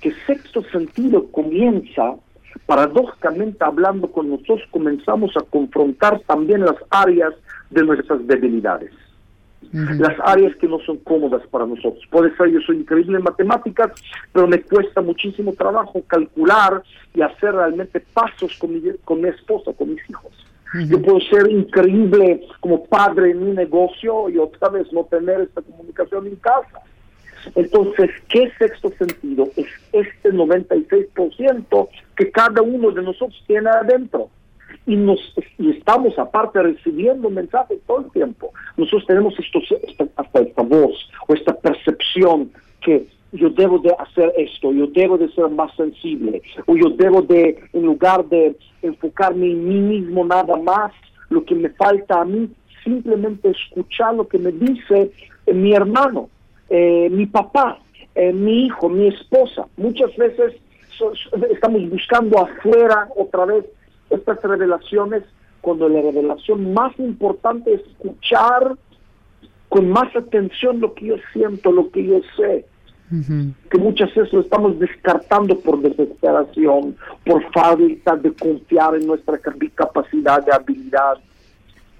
que 0.00 0.12
sexto 0.26 0.62
sentido 0.64 1.26
comienza 1.30 2.14
paradójicamente 2.66 3.64
hablando 3.64 4.10
con 4.10 4.30
nosotros 4.30 4.62
comenzamos 4.70 5.36
a 5.36 5.42
confrontar 5.42 6.20
también 6.26 6.60
las 6.60 6.76
áreas 6.90 7.34
de 7.70 7.82
nuestras 7.84 8.26
debilidades. 8.26 8.92
Las 9.72 10.14
áreas 10.24 10.56
que 10.56 10.66
no 10.66 10.78
son 10.80 10.96
cómodas 10.98 11.46
para 11.48 11.66
nosotros. 11.66 12.02
Por 12.10 12.26
eso 12.26 12.46
yo 12.46 12.60
soy 12.60 12.78
increíble 12.78 13.18
en 13.18 13.24
matemáticas, 13.24 13.90
pero 14.32 14.46
me 14.46 14.62
cuesta 14.62 15.02
muchísimo 15.02 15.52
trabajo 15.52 16.02
calcular 16.06 16.82
y 17.14 17.20
hacer 17.20 17.54
realmente 17.54 18.00
pasos 18.00 18.56
con 18.58 18.72
mi, 18.72 18.80
con 19.04 19.20
mi 19.20 19.28
esposa, 19.28 19.72
con 19.74 19.90
mis 19.90 20.08
hijos. 20.08 20.32
Yo 20.86 21.00
puedo 21.00 21.20
ser 21.20 21.50
increíble 21.50 22.46
como 22.60 22.84
padre 22.84 23.30
en 23.30 23.44
mi 23.44 23.52
negocio 23.52 24.28
y 24.28 24.38
otra 24.38 24.68
vez 24.68 24.90
no 24.92 25.04
tener 25.04 25.40
esta 25.40 25.62
comunicación 25.62 26.26
en 26.26 26.36
casa. 26.36 26.80
Entonces, 27.54 28.10
¿qué 28.28 28.50
sexto 28.58 28.90
sentido? 28.98 29.48
Es 29.56 29.66
este 29.92 30.32
96% 30.32 31.88
que 32.16 32.30
cada 32.30 32.62
uno 32.62 32.90
de 32.90 33.02
nosotros 33.02 33.42
tiene 33.46 33.70
adentro. 33.70 34.28
Y, 34.86 34.96
nos, 34.96 35.20
y 35.58 35.70
estamos 35.70 36.18
aparte 36.18 36.62
recibiendo 36.62 37.28
mensajes 37.28 37.78
todo 37.86 38.00
el 38.00 38.10
tiempo. 38.10 38.52
Nosotros 38.76 39.06
tenemos 39.06 39.34
esto, 39.38 39.60
hasta 40.16 40.40
esta 40.40 40.62
voz 40.62 41.10
o 41.26 41.34
esta 41.34 41.54
percepción 41.54 42.50
que 42.80 43.06
yo 43.32 43.50
debo 43.50 43.78
de 43.78 43.94
hacer 43.98 44.32
esto, 44.38 44.72
yo 44.72 44.86
debo 44.86 45.18
de 45.18 45.28
ser 45.32 45.48
más 45.50 45.74
sensible, 45.76 46.40
o 46.66 46.74
yo 46.74 46.88
debo 46.90 47.20
de, 47.20 47.62
en 47.74 47.82
lugar 47.82 48.24
de 48.26 48.56
enfocarme 48.80 49.50
en 49.50 49.68
mí 49.68 49.80
mismo 49.80 50.24
nada 50.24 50.56
más, 50.56 50.92
lo 51.28 51.44
que 51.44 51.54
me 51.54 51.68
falta 51.70 52.22
a 52.22 52.24
mí, 52.24 52.48
simplemente 52.82 53.50
escuchar 53.50 54.14
lo 54.14 54.26
que 54.26 54.38
me 54.38 54.52
dice 54.52 55.10
mi 55.52 55.72
hermano, 55.72 56.28
eh, 56.70 57.08
mi 57.10 57.26
papá, 57.26 57.78
eh, 58.14 58.32
mi 58.32 58.66
hijo, 58.66 58.88
mi 58.88 59.08
esposa. 59.08 59.66
Muchas 59.76 60.14
veces 60.16 60.54
estamos 61.50 61.88
buscando 61.90 62.38
afuera 62.40 63.08
otra 63.16 63.44
vez 63.44 63.64
estas 64.10 64.42
revelaciones 64.42 65.22
cuando 65.60 65.88
la 65.88 66.00
revelación 66.00 66.72
más 66.72 66.98
importante 66.98 67.74
es 67.74 67.80
escuchar 67.80 68.76
con 69.68 69.90
más 69.90 70.14
atención 70.16 70.80
lo 70.80 70.94
que 70.94 71.06
yo 71.06 71.16
siento, 71.32 71.72
lo 71.72 71.90
que 71.90 72.04
yo 72.04 72.20
sé. 72.36 72.64
Que 73.70 73.78
muchas 73.78 74.14
veces 74.14 74.32
lo 74.34 74.40
estamos 74.40 74.78
descartando 74.78 75.58
por 75.60 75.80
desesperación, 75.80 76.94
por 77.24 77.42
falta 77.52 78.16
de 78.16 78.32
confiar 78.34 78.96
en 78.96 79.06
nuestra 79.06 79.38
capacidad 79.74 80.44
de 80.44 80.52
habilidad. 80.52 81.18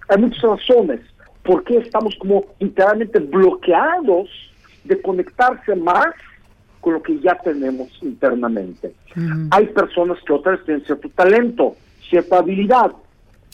Hay 0.09 0.18
muchas 0.18 0.42
razones 0.42 1.00
por 1.42 1.64
qué 1.64 1.78
estamos 1.78 2.14
como 2.16 2.44
literalmente 2.61 3.20
bloqueados 3.20 4.28
de 4.84 5.00
conectarse 5.00 5.74
más 5.76 6.14
con 6.80 6.94
lo 6.94 7.02
que 7.02 7.18
ya 7.20 7.34
tenemos 7.36 7.88
internamente. 8.02 8.94
Hay 9.50 9.66
personas 9.68 10.18
que 10.24 10.32
otras 10.32 10.64
tienen 10.64 10.84
cierto 10.84 11.08
talento, 11.10 11.76
cierta 12.08 12.38
habilidad, 12.38 12.92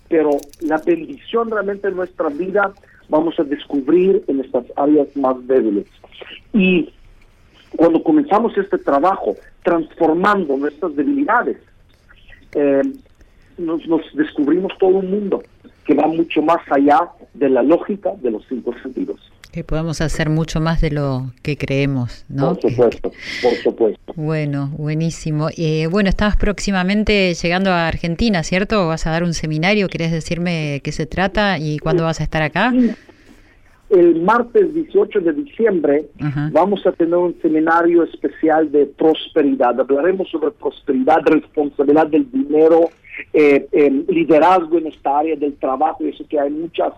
pero 0.09 0.31
la 0.61 0.79
bendición 0.79 1.51
realmente 1.51 1.89
en 1.89 1.97
nuestra 1.97 2.29
vida 2.29 2.73
vamos 3.09 3.39
a 3.39 3.45
descubrir 3.45 4.23
en 4.29 4.41
estas 4.41 4.65
áreas 4.77 5.09
más 5.17 5.47
débiles. 5.47 5.87
Y 6.53 6.93
cuando 7.77 8.03
comenzamos 8.03 8.57
este 8.57 8.79
trabajo 8.79 9.37
transformando 9.63 10.57
nuestras 10.57 10.95
debilidades, 10.95 11.57
eh, 12.55 12.83
nos, 13.59 13.87
nos 13.87 14.03
descubrimos 14.15 14.73
todo 14.79 14.99
un 14.99 15.11
mundo 15.11 15.43
que 15.85 15.95
va 15.95 16.07
mucho 16.07 16.43
más 16.43 16.61
allá 16.71 17.11
de 17.35 17.49
la 17.49 17.63
lógica 17.63 18.13
de 18.21 18.31
los 18.31 18.45
cinco 18.49 18.75
sentidos. 18.83 19.21
Que 19.55 19.63
podemos 19.63 20.01
hacer 20.01 20.31
mucho 20.31 20.61
más 20.61 20.81
de 20.81 20.91
lo 20.91 21.31
que 21.43 21.57
creemos, 21.57 22.25
¿no? 22.29 22.57
Por 22.57 22.73
supuesto, 22.73 23.13
por 23.41 23.53
supuesto. 23.63 24.13
Bueno, 24.17 24.73
buenísimo. 24.77 25.47
Eh, 25.57 25.87
bueno, 25.89 26.09
estabas 26.09 26.37
próximamente 26.37 27.33
llegando 27.35 27.71
a 27.71 27.87
Argentina, 27.87 28.43
¿cierto? 28.43 28.89
¿Vas 28.89 29.07
a 29.07 29.13
dar 29.13 29.23
un 29.23 29.33
seminario? 29.33 29.87
¿Querés 29.87 30.11
decirme 30.11 30.81
qué 30.83 30.91
se 30.91 31.07
trata 31.07 31.57
y 31.61 31.79
cuándo 31.79 32.03
vas 32.03 32.21
a 32.21 32.25
estar 32.25 32.43
acá? 32.43 32.73
El 33.91 34.23
martes 34.23 34.75
18 34.75 35.21
de 35.21 35.33
diciembre 35.35 36.07
vamos 36.51 36.85
a 36.85 36.91
tener 36.91 37.15
un 37.15 37.41
seminario 37.41 38.03
especial 38.03 38.73
de 38.73 38.87
prosperidad. 38.87 39.79
Hablaremos 39.79 40.29
sobre 40.31 40.51
prosperidad, 40.51 41.21
responsabilidad 41.27 42.09
del 42.09 42.29
dinero, 42.29 42.91
eh, 43.33 43.69
liderazgo 44.09 44.79
en 44.79 44.89
esta 44.89 45.21
área 45.21 45.37
del 45.37 45.55
trabajo. 45.55 46.03
Y 46.03 46.09
eso 46.09 46.27
que 46.29 46.41
hay 46.41 46.51
muchas 46.51 46.93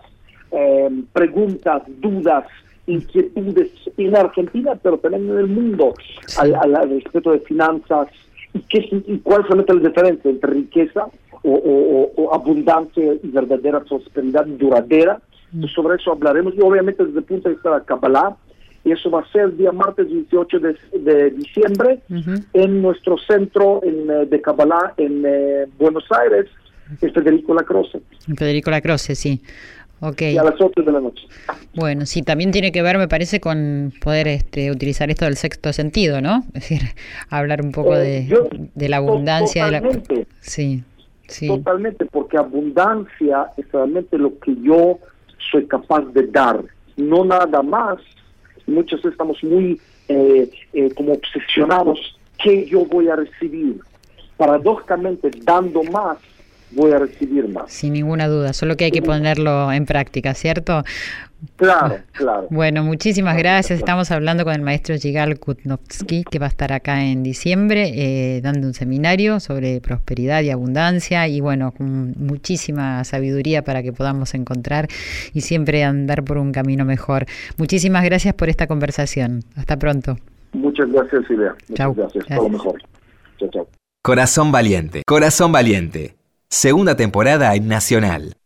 eh, 0.51 0.89
preguntas, 1.13 1.83
dudas, 1.99 2.45
inquietudes 2.87 3.69
en 3.97 4.15
Argentina, 4.15 4.75
pero 4.81 4.97
también 4.97 5.29
en 5.29 5.37
el 5.37 5.47
mundo 5.47 5.93
al, 6.37 6.89
respecto 6.89 7.31
de 7.31 7.39
finanzas 7.39 8.07
y, 8.53 8.59
qué, 8.61 8.87
y 9.07 9.17
cuál 9.19 9.45
es 9.49 9.67
la 9.67 9.89
diferencia 9.89 10.31
entre 10.31 10.53
riqueza 10.53 11.07
o, 11.43 12.29
abundancia 12.33 13.13
y 13.23 13.27
verdadera 13.27 13.81
prosperidad 13.81 14.45
duradera. 14.45 15.21
Mm. 15.49 15.63
sobre 15.67 15.95
eso 15.95 16.11
hablaremos 16.11 16.53
y 16.57 16.61
obviamente 16.61 17.05
desde 17.05 17.19
el 17.19 17.23
punto 17.23 17.47
de 17.47 17.55
vista 17.55 17.69
de 17.69 17.77
la 17.77 17.85
Kabbalah, 17.85 18.35
y 18.83 18.91
eso 18.91 19.09
va 19.09 19.21
a 19.21 19.31
ser 19.31 19.55
día 19.55 19.71
martes 19.71 20.07
18 20.07 20.59
de, 20.59 21.31
diciembre 21.31 21.99
en 22.53 22.81
nuestro 22.81 23.17
centro 23.17 23.81
en, 23.83 24.09
eh, 24.09 24.25
de 24.25 24.41
Kabbalah 24.41 24.93
en 24.97 25.23
eh, 25.25 25.65
Buenos 25.77 26.05
Aires, 26.11 26.47
en 27.01 27.13
Federico 27.13 27.53
Lacroce. 27.53 27.99
Federico 28.37 28.71
Lacroce, 28.71 29.15
sí. 29.15 29.41
Okay. 29.99 30.35
Y 30.35 30.37
a 30.37 30.43
las 30.43 30.59
8 30.59 30.83
de 30.83 30.91
la 30.91 30.99
noche. 30.99 31.27
Bueno, 31.73 32.05
sí, 32.05 32.21
también 32.21 32.51
tiene 32.51 32.71
que 32.71 32.83
ver, 32.83 32.97
me 32.99 33.07
parece, 33.07 33.39
con 33.39 33.91
poder 33.99 34.27
este, 34.27 34.69
utilizar 34.69 35.09
esto 35.09 35.25
del 35.25 35.37
sexto 35.37 35.73
sentido, 35.73 36.21
¿no? 36.21 36.43
Es 36.53 36.69
decir, 36.69 36.81
hablar 37.29 37.61
un 37.63 37.71
poco 37.71 37.95
de, 37.95 38.19
eh, 38.19 38.69
de, 38.75 38.89
la 38.89 38.97
abundancia. 38.97 39.65
De 39.65 39.71
la... 39.71 39.81
Sí, 40.41 40.83
sí. 41.27 41.47
Totalmente, 41.47 42.05
porque 42.05 42.37
abundancia 42.37 43.47
es 43.57 43.71
realmente 43.71 44.19
lo 44.19 44.37
que 44.39 44.55
yo 44.61 44.99
soy 45.51 45.65
capaz 45.65 46.01
de 46.13 46.27
dar, 46.27 46.63
no 46.95 47.25
nada 47.25 47.63
más. 47.63 47.97
Muchas 48.67 48.99
veces 48.99 49.13
estamos 49.13 49.43
muy 49.43 49.79
eh, 50.09 50.49
eh, 50.73 50.93
como 50.95 51.13
obsesionados, 51.13 52.17
¿qué 52.41 52.65
yo 52.65 52.85
voy 52.85 53.09
a 53.09 53.15
recibir? 53.15 53.79
Paradójicamente, 54.37 55.31
dando 55.43 55.83
más, 55.83 56.17
voy 56.71 56.91
a 56.91 56.99
recibir 56.99 57.47
más. 57.47 57.71
Sin 57.71 57.93
ninguna 57.93 58.27
duda, 58.27 58.53
solo 58.53 58.75
que 58.75 58.85
hay 58.85 58.91
que 58.91 59.01
ponerlo 59.01 59.71
en 59.71 59.85
práctica, 59.85 60.33
¿cierto? 60.33 60.83
Claro, 61.55 61.99
claro. 62.13 62.47
Bueno, 62.49 62.83
muchísimas 62.83 63.37
gracias. 63.37 63.77
Estamos 63.77 64.09
hablando 64.09 64.43
con 64.43 64.53
el 64.53 64.61
maestro 64.61 64.95
Yigal 64.95 65.39
Kutnovsky, 65.39 66.23
que 66.23 66.39
va 66.39 66.47
a 66.47 66.49
estar 66.49 66.73
acá 66.73 67.03
en 67.03 67.21
diciembre 67.21 67.91
eh, 67.93 68.41
dando 68.41 68.67
un 68.67 68.73
seminario 68.73 69.39
sobre 69.39 69.79
prosperidad 69.79 70.41
y 70.41 70.49
abundancia 70.49 71.27
y 71.27 71.39
bueno, 71.39 71.73
con 71.77 72.13
muchísima 72.17 73.03
sabiduría 73.03 73.63
para 73.63 73.83
que 73.83 73.93
podamos 73.93 74.33
encontrar 74.33 74.87
y 75.33 75.41
siempre 75.41 75.83
andar 75.83 76.23
por 76.23 76.39
un 76.39 76.51
camino 76.51 76.85
mejor. 76.85 77.25
Muchísimas 77.57 78.03
gracias 78.03 78.33
por 78.33 78.49
esta 78.49 78.65
conversación. 78.65 79.43
Hasta 79.55 79.77
pronto. 79.77 80.17
Muchas 80.53 80.89
gracias, 80.91 81.27
Silvia. 81.27 81.55
Muchas 81.69 81.95
gracias. 81.95 82.25
Todo 82.25 82.43
lo 82.43 82.49
mejor. 82.49 82.81
Chao, 83.37 83.49
chao. 83.51 83.67
Corazón 84.01 84.51
Valiente, 84.51 85.03
Corazón 85.05 85.51
Valiente. 85.51 86.16
Segunda 86.49 86.95
temporada 86.95 87.53
en 87.55 87.67
Nacional. 87.67 88.37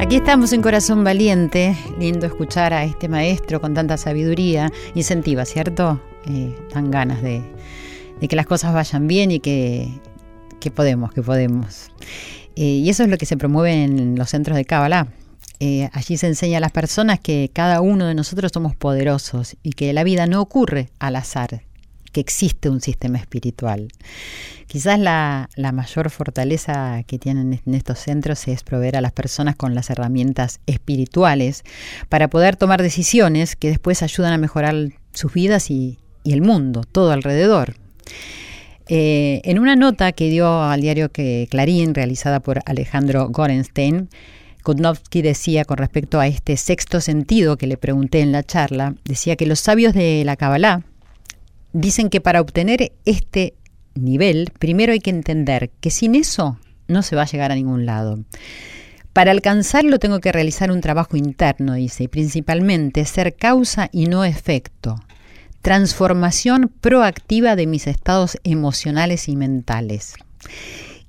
Aquí 0.00 0.16
estamos 0.16 0.52
en 0.52 0.62
Corazón 0.62 1.04
Valiente, 1.04 1.76
lindo 2.00 2.26
escuchar 2.26 2.74
a 2.74 2.84
este 2.84 3.08
maestro 3.08 3.60
con 3.60 3.72
tanta 3.72 3.96
sabiduría, 3.96 4.72
incentiva, 4.96 5.44
¿cierto? 5.44 6.00
Eh, 6.26 6.52
dan 6.74 6.90
ganas 6.90 7.22
de, 7.22 7.40
que 8.28 8.34
las 8.34 8.46
cosas 8.46 8.74
vayan 8.74 9.06
bien 9.06 9.30
y 9.30 9.38
que, 9.38 9.88
que 10.58 10.72
podemos, 10.72 11.12
que 11.12 11.22
podemos. 11.22 11.92
Eh, 12.56 12.64
y 12.64 12.90
eso 12.90 13.04
es 13.04 13.08
lo 13.08 13.16
que 13.16 13.26
se 13.26 13.36
promueve 13.36 13.84
en 13.84 14.18
los 14.18 14.28
centros 14.28 14.56
de 14.56 14.64
Kabbalah 14.64 15.06
eh, 15.58 15.88
allí 15.92 16.16
se 16.18 16.26
enseña 16.26 16.58
a 16.58 16.60
las 16.60 16.72
personas 16.72 17.18
que 17.18 17.50
cada 17.52 17.80
uno 17.80 18.06
de 18.06 18.14
nosotros 18.14 18.52
somos 18.52 18.76
poderosos 18.76 19.56
y 19.62 19.70
que 19.72 19.92
la 19.92 20.04
vida 20.04 20.26
no 20.26 20.40
ocurre 20.42 20.90
al 20.98 21.16
azar, 21.16 21.62
que 22.12 22.20
existe 22.20 22.68
un 22.68 22.80
sistema 22.80 23.18
espiritual. 23.18 23.88
Quizás 24.66 24.98
la, 24.98 25.48
mayor 25.72 26.10
fortaleza 26.10 27.02
que 27.06 27.18
tienen 27.18 27.60
en 27.64 27.74
estos 27.74 28.00
centros 28.00 28.46
es 28.48 28.62
proveer 28.64 28.96
a 28.96 29.00
las 29.00 29.12
personas 29.12 29.56
con 29.56 29.74
las 29.74 29.88
herramientas 29.88 30.60
espirituales 30.66 31.62
para 32.08 32.28
poder 32.28 32.56
tomar 32.56 32.82
decisiones 32.82 33.56
que 33.56 33.68
después 33.68 34.02
ayudan 34.02 34.34
a 34.34 34.38
mejorar 34.38 34.74
sus 35.14 35.32
vidas 35.32 35.70
y, 35.70 35.98
el 36.24 36.42
mundo, 36.42 36.82
todo 36.82 37.12
alrededor. 37.12 37.76
Eh, 38.88 39.40
en 39.44 39.60
una 39.60 39.76
nota 39.76 40.10
que 40.10 40.28
dio 40.28 40.62
al 40.64 40.80
diario 40.80 41.12
que 41.12 41.46
Clarín, 41.50 41.94
realizada 41.94 42.40
por 42.40 42.62
Alejandro 42.66 43.28
Gorenstein, 43.28 44.08
Kutnovsky 44.66 45.22
decía 45.22 45.64
con 45.64 45.76
respecto 45.76 46.18
a 46.18 46.26
este 46.26 46.56
sexto 46.56 47.00
sentido 47.00 47.56
que 47.56 47.68
le 47.68 47.76
pregunté 47.76 48.20
en 48.20 48.32
la 48.32 48.42
charla, 48.42 48.96
decía 49.04 49.36
que 49.36 49.46
los 49.46 49.60
sabios 49.60 49.94
de 49.94 50.24
la 50.24 50.34
Kabbalah 50.34 50.82
dicen 51.72 52.10
que 52.10 52.20
para 52.20 52.40
obtener 52.40 52.90
este 53.04 53.54
nivel, 53.94 54.50
primero 54.58 54.92
hay 54.92 54.98
que 54.98 55.10
entender 55.10 55.70
que 55.80 55.90
sin 55.90 56.16
eso 56.16 56.58
no 56.88 57.02
se 57.02 57.14
va 57.14 57.22
a 57.22 57.26
llegar 57.26 57.52
a 57.52 57.54
ningún 57.54 57.86
lado. 57.86 58.18
Para 59.12 59.30
alcanzarlo 59.30 60.00
tengo 60.00 60.18
que 60.18 60.32
realizar 60.32 60.72
un 60.72 60.80
trabajo 60.80 61.16
interno, 61.16 61.74
dice, 61.74 62.02
y 62.02 62.08
principalmente 62.08 63.04
ser 63.04 63.36
causa 63.36 63.88
y 63.92 64.06
no 64.06 64.24
efecto. 64.24 64.96
Transformación 65.62 66.72
proactiva 66.80 67.54
de 67.54 67.68
mis 67.68 67.86
estados 67.86 68.36
emocionales 68.42 69.28
y 69.28 69.36
mentales. 69.36 70.14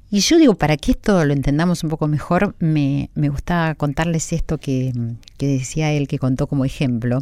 Y 0.10 0.22
yo 0.22 0.38
digo, 0.38 0.56
para 0.56 0.78
que 0.78 0.92
esto 0.92 1.26
lo 1.26 1.34
entendamos 1.34 1.84
un 1.84 1.90
poco 1.90 2.08
mejor, 2.08 2.56
me, 2.60 3.10
me 3.14 3.30
gusta 3.30 3.76
contarles 3.76 4.32
esto 4.32 4.58
que, 4.58 4.94
que 5.38 5.48
decía 5.48 5.92
él, 5.92 6.08
que 6.08 6.18
contó 6.18 6.48
como 6.48 6.64
ejemplo 6.64 7.20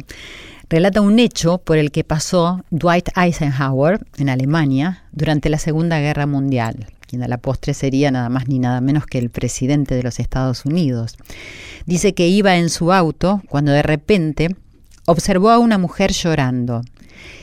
relata 0.68 1.00
un 1.00 1.18
hecho 1.18 1.58
por 1.58 1.78
el 1.78 1.90
que 1.90 2.04
pasó 2.04 2.64
Dwight 2.70 3.10
Eisenhower 3.16 4.04
en 4.18 4.28
Alemania 4.28 5.04
durante 5.12 5.48
la 5.48 5.58
Segunda 5.58 6.00
Guerra 6.00 6.26
Mundial, 6.26 6.86
quien 7.06 7.22
a 7.22 7.28
la 7.28 7.38
postre 7.38 7.74
sería 7.74 8.10
nada 8.10 8.28
más 8.28 8.48
ni 8.48 8.58
nada 8.58 8.80
menos 8.80 9.06
que 9.06 9.18
el 9.18 9.30
presidente 9.30 9.94
de 9.94 10.02
los 10.02 10.18
Estados 10.18 10.64
Unidos. 10.64 11.16
Dice 11.86 12.14
que 12.14 12.28
iba 12.28 12.56
en 12.56 12.68
su 12.68 12.92
auto 12.92 13.42
cuando 13.48 13.72
de 13.72 13.82
repente 13.82 14.56
observó 15.06 15.50
a 15.50 15.58
una 15.58 15.78
mujer 15.78 16.12
llorando. 16.12 16.82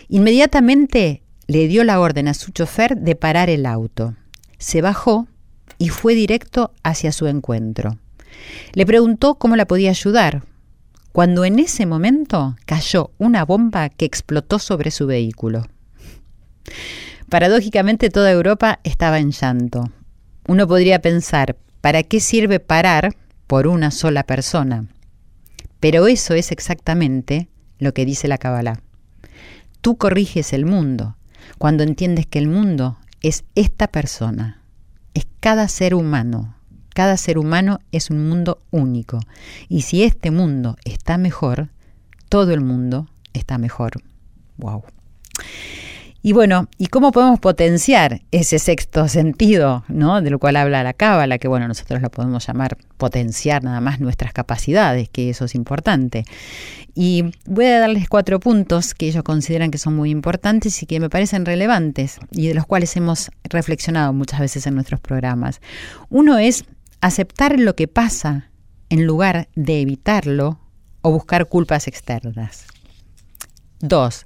Inmediatamente 0.10 1.24
le 1.48 1.68
dio 1.68 1.84
la 1.84 2.00
orden 2.00 2.28
a 2.28 2.34
su 2.34 2.52
chofer 2.52 2.98
de 2.98 3.16
parar 3.16 3.50
el 3.50 3.66
auto. 3.66 4.16
Se 4.58 4.82
bajó 4.82 5.28
y 5.78 5.90
fue 5.90 6.16
directo 6.16 6.74
hacia 6.84 7.12
su 7.12 7.28
encuentro. 7.28 7.98
Le 8.74 8.86
preguntó 8.86 9.36
cómo 9.36 9.56
la 9.56 9.66
podía 9.66 9.92
ayudar, 9.92 10.44
cuando 11.12 11.46
en 11.46 11.60
ese 11.60 11.86
momento 11.86 12.56
cayó 12.66 13.12
una 13.18 13.46
bomba 13.46 13.90
que 13.90 14.06
explotó 14.06 14.60
sobre 14.60 14.92
su 14.92 15.06
vehículo. 15.06 15.66
Paradójicamente 17.30 18.10
toda 18.10 18.32
Europa 18.32 18.80
estaba 18.84 19.20
en 19.20 19.32
llanto. 19.32 19.92
Uno 20.48 20.68
podría 20.68 21.02
pensar, 21.02 21.56
¿para 21.82 22.04
qué 22.04 22.20
sirve 22.20 22.60
parar 22.60 23.16
por 23.48 23.68
una 23.68 23.92
sola 23.92 24.24
persona? 24.24 24.88
Pero 25.80 26.08
eso 26.08 26.34
es 26.34 26.52
exactamente 26.52 27.50
lo 27.78 27.94
que 27.94 28.06
dice 28.06 28.28
la 28.28 28.38
Kabbalah. 28.38 28.82
Tú 29.82 29.98
corriges 29.98 30.54
el 30.54 30.66
mundo 30.66 31.18
cuando 31.58 31.84
entiendes 31.84 32.26
que 32.26 32.40
el 32.40 32.48
mundo 32.48 32.98
es 33.22 33.44
esta 33.56 33.88
persona, 33.88 34.63
es 35.14 35.26
cada 35.40 35.68
ser 35.68 35.94
humano, 35.96 36.56
cada 36.94 37.18
ser 37.18 37.38
humano 37.38 37.80
es 37.92 38.10
un 38.10 38.28
mundo 38.28 38.60
único. 38.72 39.20
Y 39.68 39.82
si 39.82 40.04
este 40.04 40.32
mundo 40.32 40.78
está 40.86 41.18
mejor, 41.18 41.70
todo 42.30 42.54
el 42.54 42.62
mundo 42.62 43.08
está 43.34 43.58
mejor. 43.58 43.94
Wow. 44.58 44.84
Y 46.26 46.32
bueno, 46.32 46.70
¿y 46.78 46.88
cómo 46.88 47.12
podemos 47.12 47.40
potenciar 47.42 48.22
ese 48.32 48.58
sexto 48.58 49.10
sentido, 49.10 49.84
¿no? 49.90 50.22
De 50.22 50.30
lo 50.30 50.40
cual 50.40 50.56
habla 50.56 50.82
la 50.82 50.94
cábala, 50.94 51.38
que 51.38 51.50
bueno, 51.50 51.68
nosotros 51.68 52.02
lo 52.02 52.10
podemos 52.10 52.48
llamar 52.48 52.78
potenciar 52.98 53.62
nada 53.62 53.82
más 53.82 54.00
nuestras 54.00 54.32
capacidades, 54.32 55.10
que 55.10 55.30
eso 55.30 55.44
es 55.46 55.54
importante. 55.54 56.24
Y 56.96 57.32
voy 57.46 57.66
a 57.66 57.80
darles 57.80 58.08
cuatro 58.08 58.40
puntos 58.40 58.94
que 58.94 59.08
ellos 59.08 59.24
consideran 59.24 59.72
que 59.72 59.80
son 59.80 59.96
muy 59.96 60.12
importantes 60.12 60.84
y 60.84 60.86
que 60.86 61.00
me 61.00 61.10
parecen 61.10 61.46
relevantes 61.46 62.20
y 62.32 62.48
de 62.48 62.54
los 62.54 62.68
cuales 62.68 62.96
hemos 62.96 63.32
reflexionado 63.44 64.14
muchas 64.14 64.40
veces 64.40 64.68
en 64.68 64.76
nuestros 64.76 65.00
programas. 65.00 65.60
Uno 66.10 66.38
es 66.38 66.66
aceptar 67.02 67.60
lo 67.60 67.76
que 67.76 67.88
pasa 67.88 68.50
en 68.90 69.08
lugar 69.08 69.50
de 69.56 69.82
evitarlo 69.82 70.60
o 71.02 71.12
buscar 71.12 71.48
culpas 71.48 71.88
externas. 71.88 72.68
2. 73.80 74.24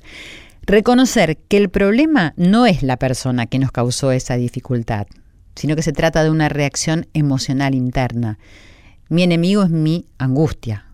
Reconocer 0.64 1.38
que 1.38 1.56
el 1.56 1.70
problema 1.70 2.34
no 2.36 2.66
es 2.66 2.84
la 2.84 2.98
persona 2.98 3.46
que 3.46 3.60
nos 3.60 3.72
causó 3.72 4.12
esa 4.12 4.36
dificultad, 4.36 5.08
sino 5.56 5.78
que 5.78 5.84
se 5.84 5.94
trata 5.94 6.22
de 6.22 6.30
una 6.30 6.50
reacción 6.50 7.08
emocional 7.14 7.74
interna. 7.74 8.38
Mi 9.08 9.24
enemigo 9.24 9.64
es 9.64 9.70
mi 9.70 10.06
angustia 10.18 10.87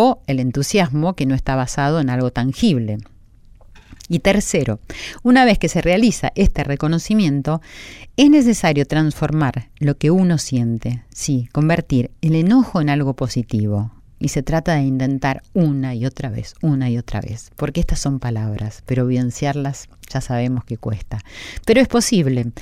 o 0.00 0.22
el 0.28 0.38
entusiasmo 0.38 1.16
que 1.16 1.26
no 1.26 1.34
está 1.34 1.56
basado 1.56 1.98
en 1.98 2.08
algo 2.08 2.30
tangible. 2.30 2.98
Y 4.08 4.20
tercero, 4.20 4.78
una 5.24 5.44
vez 5.44 5.58
que 5.58 5.68
se 5.68 5.82
realiza 5.82 6.30
este 6.36 6.62
reconocimiento, 6.62 7.60
es 8.16 8.30
necesario 8.30 8.86
transformar 8.86 9.70
lo 9.80 9.98
que 9.98 10.12
uno 10.12 10.38
siente, 10.38 11.02
sí, 11.12 11.48
convertir 11.50 12.12
el 12.20 12.36
enojo 12.36 12.80
en 12.80 12.90
algo 12.90 13.14
positivo. 13.14 13.90
Y 14.20 14.28
se 14.28 14.44
trata 14.44 14.76
de 14.76 14.82
intentar 14.82 15.42
una 15.52 15.96
y 15.96 16.06
otra 16.06 16.30
vez, 16.30 16.54
una 16.62 16.88
y 16.90 16.96
otra 16.96 17.20
vez, 17.20 17.50
porque 17.56 17.80
estas 17.80 17.98
son 17.98 18.20
palabras, 18.20 18.84
pero 18.86 19.04
vivenciarlas 19.04 19.88
ya 20.08 20.20
sabemos 20.20 20.64
que 20.64 20.76
cuesta. 20.76 21.18
Pero 21.66 21.80
es 21.80 21.88
posible. 21.88 22.52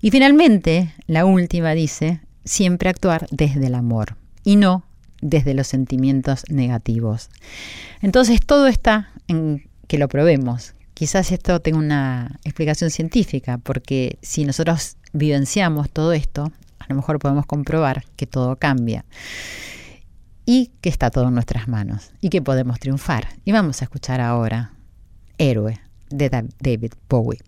Y 0.00 0.12
finalmente, 0.12 0.94
la 1.08 1.24
última 1.24 1.72
dice, 1.72 2.20
siempre 2.44 2.90
actuar 2.90 3.26
desde 3.32 3.66
el 3.66 3.74
amor 3.74 4.16
y 4.44 4.54
no 4.54 4.85
desde 5.20 5.54
los 5.54 5.66
sentimientos 5.66 6.44
negativos. 6.48 7.30
Entonces 8.00 8.40
todo 8.44 8.66
está 8.66 9.10
en 9.28 9.68
que 9.88 9.98
lo 9.98 10.08
probemos, 10.08 10.74
Quizás 10.96 11.30
esto 11.30 11.60
tenga 11.60 11.76
una 11.76 12.40
explicación 12.42 12.88
científica, 12.88 13.58
porque 13.58 14.18
si 14.22 14.46
nosotros 14.46 14.96
vivenciamos 15.12 15.90
todo 15.90 16.14
esto, 16.14 16.50
a 16.78 16.86
lo 16.88 16.94
mejor 16.94 17.18
podemos 17.18 17.44
comprobar 17.44 18.06
que 18.16 18.26
todo 18.26 18.56
cambia 18.56 19.04
y 20.46 20.70
que 20.80 20.88
está 20.88 21.10
todo 21.10 21.28
en 21.28 21.34
nuestras 21.34 21.68
manos 21.68 22.12
y 22.22 22.30
que 22.30 22.40
podemos 22.40 22.78
triunfar. 22.80 23.28
Y 23.44 23.52
vamos 23.52 23.82
a 23.82 23.84
escuchar 23.84 24.22
ahora 24.22 24.72
Héroe 25.36 25.78
de 26.08 26.30
David 26.30 26.94
Bowie. 27.10 27.40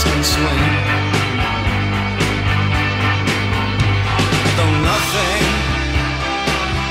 arms 0.00 0.12
can 0.12 0.24
swing. 0.24 0.72
Though 4.56 4.76
nothing, 4.90 5.44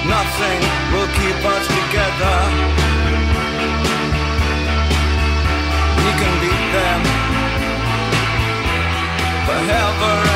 nothing 0.08 0.60
will 0.92 1.10
keep 1.20 1.46
us 1.46 1.68
together. 1.68 2.38
We 6.04 6.12
can 6.20 6.34
beat 6.42 6.66
them 6.74 7.02
forever. 9.46 10.29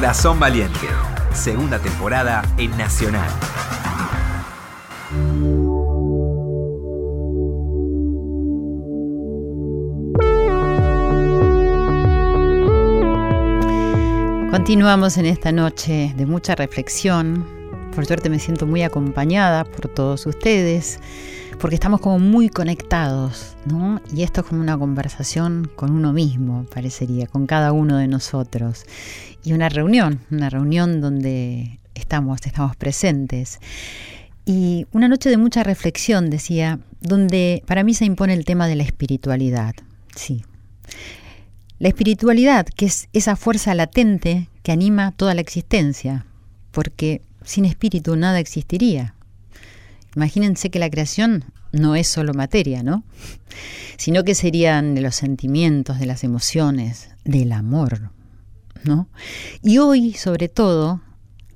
Corazón 0.00 0.40
Valiente, 0.40 0.88
segunda 1.34 1.78
temporada 1.78 2.42
en 2.56 2.70
Nacional. 2.78 3.28
Continuamos 14.50 15.18
en 15.18 15.26
esta 15.26 15.52
noche 15.52 16.14
de 16.16 16.24
mucha 16.24 16.54
reflexión. 16.54 17.46
Por 17.94 18.06
suerte 18.06 18.30
me 18.30 18.38
siento 18.38 18.66
muy 18.66 18.82
acompañada 18.82 19.64
por 19.64 19.88
todos 19.88 20.24
ustedes 20.24 20.98
porque 21.60 21.74
estamos 21.74 22.00
como 22.00 22.18
muy 22.18 22.48
conectados, 22.48 23.54
¿no? 23.66 24.00
Y 24.14 24.22
esto 24.22 24.40
es 24.40 24.46
como 24.46 24.62
una 24.62 24.78
conversación 24.78 25.70
con 25.76 25.90
uno 25.90 26.12
mismo, 26.12 26.64
parecería, 26.72 27.26
con 27.26 27.46
cada 27.46 27.72
uno 27.72 27.98
de 27.98 28.08
nosotros. 28.08 28.86
Y 29.44 29.52
una 29.52 29.68
reunión, 29.68 30.20
una 30.30 30.48
reunión 30.48 31.02
donde 31.02 31.78
estamos, 31.94 32.40
estamos 32.46 32.76
presentes. 32.76 33.60
Y 34.46 34.86
una 34.92 35.06
noche 35.06 35.28
de 35.28 35.36
mucha 35.36 35.62
reflexión, 35.62 36.30
decía, 36.30 36.80
donde 37.02 37.62
para 37.66 37.84
mí 37.84 37.92
se 37.92 38.06
impone 38.06 38.32
el 38.32 38.46
tema 38.46 38.66
de 38.66 38.76
la 38.76 38.82
espiritualidad. 38.82 39.74
Sí. 40.16 40.44
La 41.78 41.88
espiritualidad, 41.88 42.64
que 42.64 42.86
es 42.86 43.08
esa 43.12 43.36
fuerza 43.36 43.74
latente 43.74 44.48
que 44.62 44.72
anima 44.72 45.12
toda 45.12 45.34
la 45.34 45.42
existencia, 45.42 46.24
porque 46.70 47.20
sin 47.44 47.66
espíritu 47.66 48.16
nada 48.16 48.38
existiría. 48.38 49.14
Imagínense 50.16 50.70
que 50.70 50.78
la 50.78 50.90
creación 50.90 51.44
no 51.72 51.94
es 51.94 52.08
solo 52.08 52.34
materia, 52.34 52.82
¿no? 52.82 53.04
Sino 53.96 54.24
que 54.24 54.34
serían 54.34 54.94
de 54.94 55.02
los 55.02 55.14
sentimientos, 55.14 55.98
de 55.98 56.06
las 56.06 56.24
emociones, 56.24 57.10
del 57.24 57.52
amor, 57.52 58.10
¿no? 58.84 59.08
Y 59.62 59.78
hoy, 59.78 60.14
sobre 60.14 60.48
todo, 60.48 61.00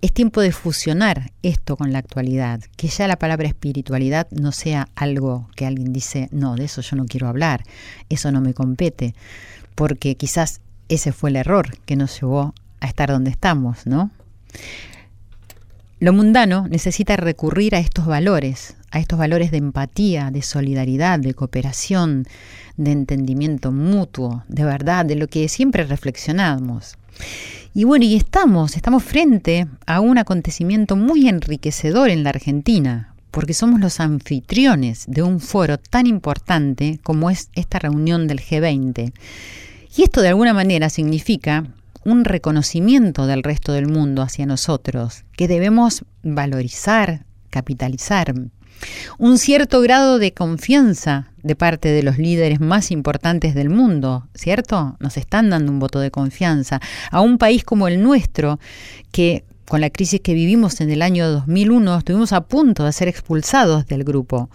es 0.04 0.12
tiempo 0.12 0.40
de 0.42 0.52
fusionar 0.52 1.32
esto 1.42 1.76
con 1.76 1.92
la 1.92 1.98
actualidad, 1.98 2.60
que 2.76 2.88
ya 2.88 3.08
la 3.08 3.16
palabra 3.16 3.48
espiritualidad 3.48 4.28
no 4.30 4.52
sea 4.52 4.88
algo 4.94 5.48
que 5.56 5.64
alguien 5.64 5.92
dice, 5.92 6.28
no, 6.30 6.56
de 6.56 6.64
eso 6.64 6.82
yo 6.82 6.96
no 6.96 7.06
quiero 7.06 7.26
hablar, 7.26 7.64
eso 8.10 8.30
no 8.30 8.42
me 8.42 8.52
compete, 8.52 9.14
porque 9.74 10.16
quizás 10.16 10.60
ese 10.90 11.12
fue 11.12 11.30
el 11.30 11.36
error 11.36 11.78
que 11.86 11.96
nos 11.96 12.20
llevó 12.20 12.54
a 12.80 12.86
estar 12.86 13.08
donde 13.08 13.30
estamos, 13.30 13.86
¿no? 13.86 14.10
Lo 16.00 16.12
mundano 16.12 16.66
necesita 16.68 17.16
recurrir 17.16 17.74
a 17.74 17.78
estos 17.78 18.06
valores, 18.06 18.76
a 18.90 18.98
estos 18.98 19.18
valores 19.18 19.50
de 19.50 19.58
empatía, 19.58 20.30
de 20.30 20.42
solidaridad, 20.42 21.18
de 21.18 21.34
cooperación, 21.34 22.26
de 22.76 22.92
entendimiento 22.92 23.70
mutuo, 23.70 24.44
de 24.48 24.64
verdad, 24.64 25.04
de 25.06 25.14
lo 25.14 25.28
que 25.28 25.48
siempre 25.48 25.84
reflexionamos. 25.84 26.96
Y 27.74 27.84
bueno, 27.84 28.04
y 28.04 28.16
estamos, 28.16 28.76
estamos 28.76 29.02
frente 29.02 29.66
a 29.86 30.00
un 30.00 30.18
acontecimiento 30.18 30.96
muy 30.96 31.28
enriquecedor 31.28 32.10
en 32.10 32.24
la 32.24 32.30
Argentina, 32.30 33.14
porque 33.30 33.54
somos 33.54 33.80
los 33.80 33.98
anfitriones 33.98 35.04
de 35.08 35.22
un 35.22 35.40
foro 35.40 35.78
tan 35.78 36.06
importante 36.06 37.00
como 37.02 37.30
es 37.30 37.50
esta 37.54 37.78
reunión 37.78 38.28
del 38.28 38.40
G20. 38.40 39.12
Y 39.96 40.02
esto 40.02 40.22
de 40.22 40.28
alguna 40.28 40.54
manera 40.54 40.88
significa 40.88 41.64
un 42.04 42.24
reconocimiento 42.24 43.26
del 43.26 43.42
resto 43.42 43.72
del 43.72 43.88
mundo 43.88 44.22
hacia 44.22 44.46
nosotros, 44.46 45.24
que 45.36 45.48
debemos 45.48 46.04
valorizar, 46.22 47.24
capitalizar. 47.50 48.34
Un 49.18 49.38
cierto 49.38 49.80
grado 49.80 50.18
de 50.18 50.32
confianza 50.32 51.28
de 51.42 51.56
parte 51.56 51.88
de 51.88 52.02
los 52.02 52.18
líderes 52.18 52.60
más 52.60 52.90
importantes 52.90 53.54
del 53.54 53.70
mundo, 53.70 54.28
¿cierto? 54.34 54.96
Nos 54.98 55.16
están 55.16 55.50
dando 55.50 55.70
un 55.72 55.78
voto 55.78 56.00
de 56.00 56.10
confianza 56.10 56.80
a 57.10 57.20
un 57.20 57.38
país 57.38 57.64
como 57.64 57.88
el 57.88 58.02
nuestro, 58.02 58.58
que 59.12 59.44
con 59.66 59.80
la 59.80 59.90
crisis 59.90 60.20
que 60.20 60.34
vivimos 60.34 60.80
en 60.80 60.90
el 60.90 61.02
año 61.02 61.28
2001 61.30 61.98
estuvimos 61.98 62.32
a 62.32 62.42
punto 62.42 62.84
de 62.84 62.92
ser 62.92 63.08
expulsados 63.08 63.86
del 63.86 64.04
grupo. 64.04 64.50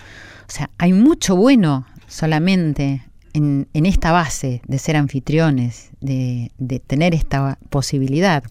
O 0.47 0.51
sea, 0.51 0.69
hay 0.77 0.93
mucho 0.93 1.35
bueno 1.35 1.85
solamente 2.07 3.03
en, 3.33 3.67
esta 3.73 4.11
base 4.11 4.61
de 4.67 4.77
ser 4.79 4.95
anfitriones, 4.95 5.89
de, 6.01 6.51
de, 6.57 6.79
tener 6.79 7.13
esta 7.13 7.57
posibilidad. 7.69 8.43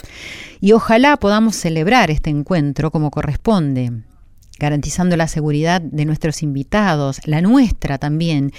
Y 0.60 0.72
ojalá 0.72 1.16
podamos 1.16 1.56
celebrar 1.56 2.10
este 2.10 2.30
encuentro 2.30 2.90
como 2.90 3.10
corresponde, 3.10 3.92
garantizando 4.58 5.16
la 5.16 5.28
seguridad 5.28 5.80
de 5.80 6.04
nuestros 6.04 6.42
invitados, 6.42 7.20
la 7.24 7.40
nuestra 7.40 7.98
también, 7.98 8.52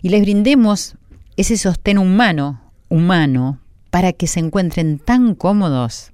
y 0.00 0.08
les 0.08 0.22
brindemos 0.22 0.96
ese 1.36 1.56
sostén 1.56 1.98
humano, 1.98 2.60
humano, 2.88 3.58
para 3.90 4.12
que 4.12 4.26
se 4.26 4.40
encuentren 4.40 4.98
tan 4.98 5.34
cómodos 5.34 6.12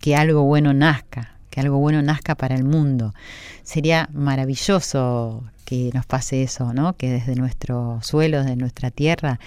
que 0.00 0.16
algo 0.16 0.42
bueno 0.44 0.72
nazca, 0.72 1.36
que 1.50 1.60
algo 1.60 1.78
bueno 1.78 2.02
nazca 2.02 2.34
para 2.34 2.54
el 2.54 2.64
mundo. 2.64 3.14
Sería 3.62 4.08
maravilloso 4.12 5.44
que 5.64 5.90
nos 5.94 6.06
pase 6.06 6.42
eso, 6.42 6.72
¿no? 6.72 6.96
Que 6.96 7.10
desde 7.10 7.34
nuestro 7.34 7.98
suelo, 8.02 8.42
desde 8.42 8.56
nuestra 8.56 8.90
tierra, 8.90 9.38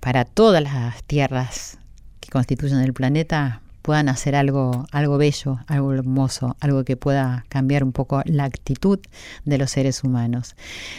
para 0.00 0.24
todas 0.24 0.62
las 0.62 1.02
tierras 1.04 1.78
que 2.20 2.28
constituyen 2.30 2.80
el 2.80 2.92
planeta, 2.92 3.60
puedan 3.86 4.08
hacer 4.08 4.34
algo, 4.34 4.84
algo 4.90 5.16
bello, 5.16 5.60
algo 5.68 5.92
hermoso, 5.94 6.56
algo 6.58 6.82
que 6.82 6.96
pueda 6.96 7.46
cambiar 7.48 7.84
un 7.84 7.92
poco 7.92 8.20
la 8.24 8.42
actitud 8.42 8.98
de 9.44 9.58
los 9.58 9.70
seres 9.70 10.02
humanos. 10.02 10.56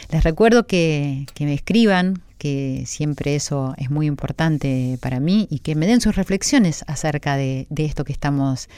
Les 0.09 0.23
recuerdo 0.23 0.67
que, 0.67 1.25
que 1.33 1.43
me 1.43 1.53
escriban, 1.53 2.21
que 2.37 2.83
siempre 2.85 3.35
eso 3.35 3.73
es 3.77 3.91
muy 3.91 4.05
importante 4.05 4.97
para 5.01 5.19
mí 5.19 5.47
y 5.51 5.59
que 5.59 5.75
me 5.75 5.85
den 5.85 5.99
sus 5.99 6.15
reflexiones 6.15 6.85
acerca 6.87 7.35
de, 7.35 7.67
de 7.69 7.83
esto 7.83 8.05
que 8.05 8.13
estamos 8.13 8.69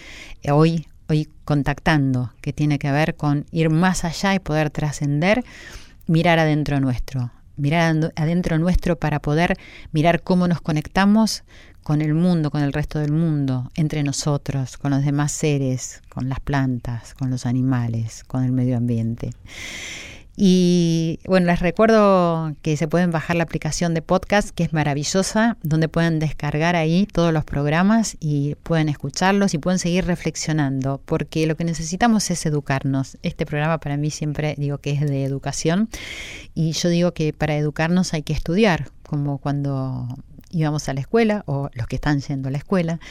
hoy 0.52 0.88
hoy 1.10 1.28
contactando, 1.44 2.32
que 2.42 2.54
tiene 2.54 2.80
que 2.80 2.92
ver 2.92 3.16
con 3.16 3.46
ir 3.52 3.70
más 3.70 4.06
allá 4.06 4.36
y 4.36 4.40
poder 4.40 4.70
trascender, 4.70 5.44
mirar 6.08 6.40
adentro 6.40 6.80
nuestro, 6.80 7.32
mirar 7.58 8.12
adentro 8.16 8.60
nuestro 8.60 8.98
para 8.98 9.20
poder 9.20 9.58
mirar 9.92 10.22
cómo 10.22 10.48
nos 10.48 10.62
conectamos 10.62 11.44
con 11.84 12.02
el 12.02 12.14
mundo, 12.14 12.52
con 12.52 12.62
el 12.62 12.72
resto 12.72 13.00
del 13.00 13.12
mundo, 13.12 13.72
entre 13.74 14.04
nosotros, 14.04 14.78
con 14.78 14.92
los 14.92 15.04
demás 15.04 15.32
seres, 15.32 16.02
con 16.10 16.30
las 16.30 16.40
plantas, 16.40 17.16
con 17.16 17.32
los 17.32 17.48
animales, 17.48 18.24
con 18.26 18.44
el 18.44 18.52
medio 18.52 18.78
ambiente. 18.78 19.32
Y 20.42 21.20
bueno, 21.26 21.48
les 21.48 21.60
recuerdo 21.60 22.56
que 22.62 22.78
se 22.78 22.88
pueden 22.88 23.12
bajar 23.12 23.36
la 23.36 23.44
aplicación 23.44 23.94
de 23.94 24.02
podcast, 24.02 24.52
que 24.52 24.64
es 24.64 24.72
maravillosa, 24.72 25.58
donde 25.64 25.90
pueden 25.90 26.20
descargar 26.20 26.78
ahí 26.78 27.06
todos 27.12 27.34
los 27.34 27.44
programas 27.44 28.16
y 28.22 28.56
pueden 28.64 28.88
escucharlos 28.88 29.54
y 29.54 29.58
pueden 29.58 29.80
seguir 29.80 30.06
reflexionando, 30.06 31.02
porque 31.04 31.46
lo 31.46 31.58
que 31.58 31.66
necesitamos 31.66 32.32
es 32.32 32.46
educarnos. 32.46 33.18
Este 33.22 33.46
programa 33.46 33.80
para 33.80 33.98
mí 33.98 34.12
siempre 34.12 34.56
digo 34.58 34.78
que 34.78 34.92
es 34.92 35.02
de 35.02 35.26
educación 35.26 35.90
y 36.56 36.72
yo 36.72 36.88
digo 36.88 37.14
que 37.14 37.34
para 37.34 37.58
educarnos 37.58 38.14
hay 38.14 38.24
que 38.24 38.32
estudiar, 38.32 38.92
como 39.04 39.40
cuando 39.40 40.08
íbamos 40.52 40.88
a 40.88 40.94
la 40.94 41.02
escuela 41.02 41.44
o 41.48 41.70
los 41.74 41.88
que 41.88 41.98
están 41.98 42.22
yendo 42.22 42.48
a 42.48 42.52
la 42.54 42.60
escuela 42.60 43.02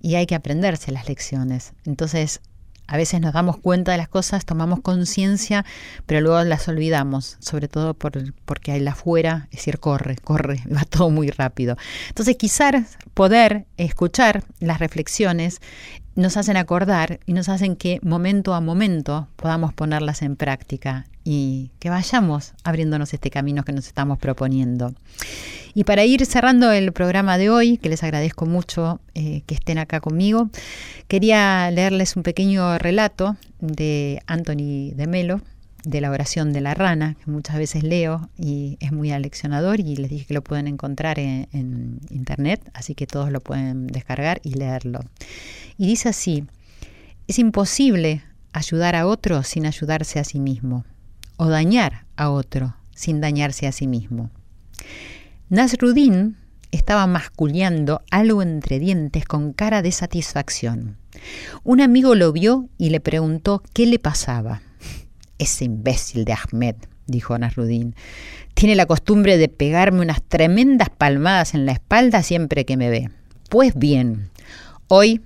y 0.00 0.14
hay 0.14 0.24
que 0.24 0.34
aprenderse 0.34 0.90
las 0.90 1.06
lecciones. 1.06 1.74
Entonces, 1.84 2.40
a 2.88 2.96
veces 2.96 3.20
nos 3.20 3.34
damos 3.34 3.58
cuenta 3.58 3.92
de 3.92 3.98
las 3.98 4.08
cosas, 4.08 4.44
tomamos 4.46 4.80
conciencia, 4.80 5.64
pero 6.06 6.22
luego 6.22 6.42
las 6.42 6.66
olvidamos, 6.68 7.36
sobre 7.38 7.68
todo 7.68 7.94
por, 7.94 8.34
porque 8.44 8.80
la 8.80 8.92
afuera, 8.92 9.46
es 9.50 9.58
decir, 9.58 9.78
corre, 9.78 10.16
corre, 10.16 10.62
va 10.74 10.82
todo 10.84 11.10
muy 11.10 11.30
rápido. 11.30 11.76
Entonces, 12.08 12.36
quizás 12.36 12.98
poder 13.14 13.66
escuchar 13.76 14.42
las 14.58 14.78
reflexiones 14.80 15.60
nos 16.16 16.36
hacen 16.36 16.56
acordar 16.56 17.20
y 17.26 17.34
nos 17.34 17.48
hacen 17.48 17.76
que 17.76 18.00
momento 18.02 18.54
a 18.54 18.60
momento 18.60 19.28
podamos 19.36 19.72
ponerlas 19.72 20.22
en 20.22 20.34
práctica 20.34 21.06
y 21.30 21.72
que 21.78 21.90
vayamos 21.90 22.54
abriéndonos 22.64 23.12
este 23.12 23.30
camino 23.30 23.62
que 23.62 23.72
nos 23.72 23.86
estamos 23.86 24.18
proponiendo. 24.18 24.94
Y 25.74 25.84
para 25.84 26.02
ir 26.06 26.24
cerrando 26.24 26.72
el 26.72 26.90
programa 26.92 27.36
de 27.36 27.50
hoy, 27.50 27.76
que 27.76 27.90
les 27.90 28.02
agradezco 28.02 28.46
mucho 28.46 28.98
eh, 29.14 29.42
que 29.44 29.54
estén 29.54 29.76
acá 29.76 30.00
conmigo, 30.00 30.48
quería 31.06 31.70
leerles 31.70 32.16
un 32.16 32.22
pequeño 32.22 32.78
relato 32.78 33.36
de 33.60 34.22
Anthony 34.26 34.94
de 34.94 35.06
Melo, 35.06 35.42
de 35.84 36.00
la 36.00 36.10
oración 36.10 36.54
de 36.54 36.62
la 36.62 36.72
rana, 36.72 37.14
que 37.22 37.30
muchas 37.30 37.58
veces 37.58 37.82
leo 37.82 38.30
y 38.38 38.78
es 38.80 38.90
muy 38.90 39.12
aleccionador 39.12 39.80
y 39.80 39.96
les 39.96 40.08
dije 40.08 40.24
que 40.24 40.32
lo 40.32 40.42
pueden 40.42 40.66
encontrar 40.66 41.18
en, 41.18 41.46
en 41.52 42.00
internet, 42.08 42.62
así 42.72 42.94
que 42.94 43.06
todos 43.06 43.30
lo 43.30 43.40
pueden 43.42 43.86
descargar 43.86 44.40
y 44.42 44.54
leerlo. 44.54 45.00
Y 45.76 45.88
dice 45.88 46.08
así, 46.08 46.46
es 47.26 47.38
imposible 47.38 48.22
ayudar 48.54 48.96
a 48.96 49.06
otro 49.06 49.42
sin 49.42 49.66
ayudarse 49.66 50.18
a 50.18 50.24
sí 50.24 50.40
mismo, 50.40 50.86
o 51.38 51.48
dañar 51.48 52.04
a 52.16 52.28
otro 52.28 52.76
sin 52.94 53.22
dañarse 53.22 53.66
a 53.66 53.72
sí 53.72 53.86
mismo. 53.86 54.30
Nasruddin 55.48 56.36
estaba 56.72 57.06
masculeando 57.06 58.02
algo 58.10 58.42
entre 58.42 58.78
dientes 58.78 59.24
con 59.24 59.52
cara 59.54 59.80
de 59.80 59.92
satisfacción. 59.92 60.98
Un 61.64 61.80
amigo 61.80 62.14
lo 62.14 62.32
vio 62.32 62.68
y 62.76 62.90
le 62.90 63.00
preguntó 63.00 63.62
qué 63.72 63.86
le 63.86 63.98
pasaba. 63.98 64.60
Ese 65.38 65.64
imbécil 65.64 66.24
de 66.24 66.34
Ahmed, 66.34 66.74
dijo 67.06 67.38
Nasruddin, 67.38 67.94
tiene 68.54 68.74
la 68.74 68.86
costumbre 68.86 69.38
de 69.38 69.48
pegarme 69.48 70.02
unas 70.02 70.22
tremendas 70.22 70.90
palmadas 70.90 71.54
en 71.54 71.64
la 71.64 71.72
espalda 71.72 72.22
siempre 72.22 72.66
que 72.66 72.76
me 72.76 72.90
ve. 72.90 73.10
Pues 73.48 73.74
bien, 73.76 74.30
hoy 74.88 75.22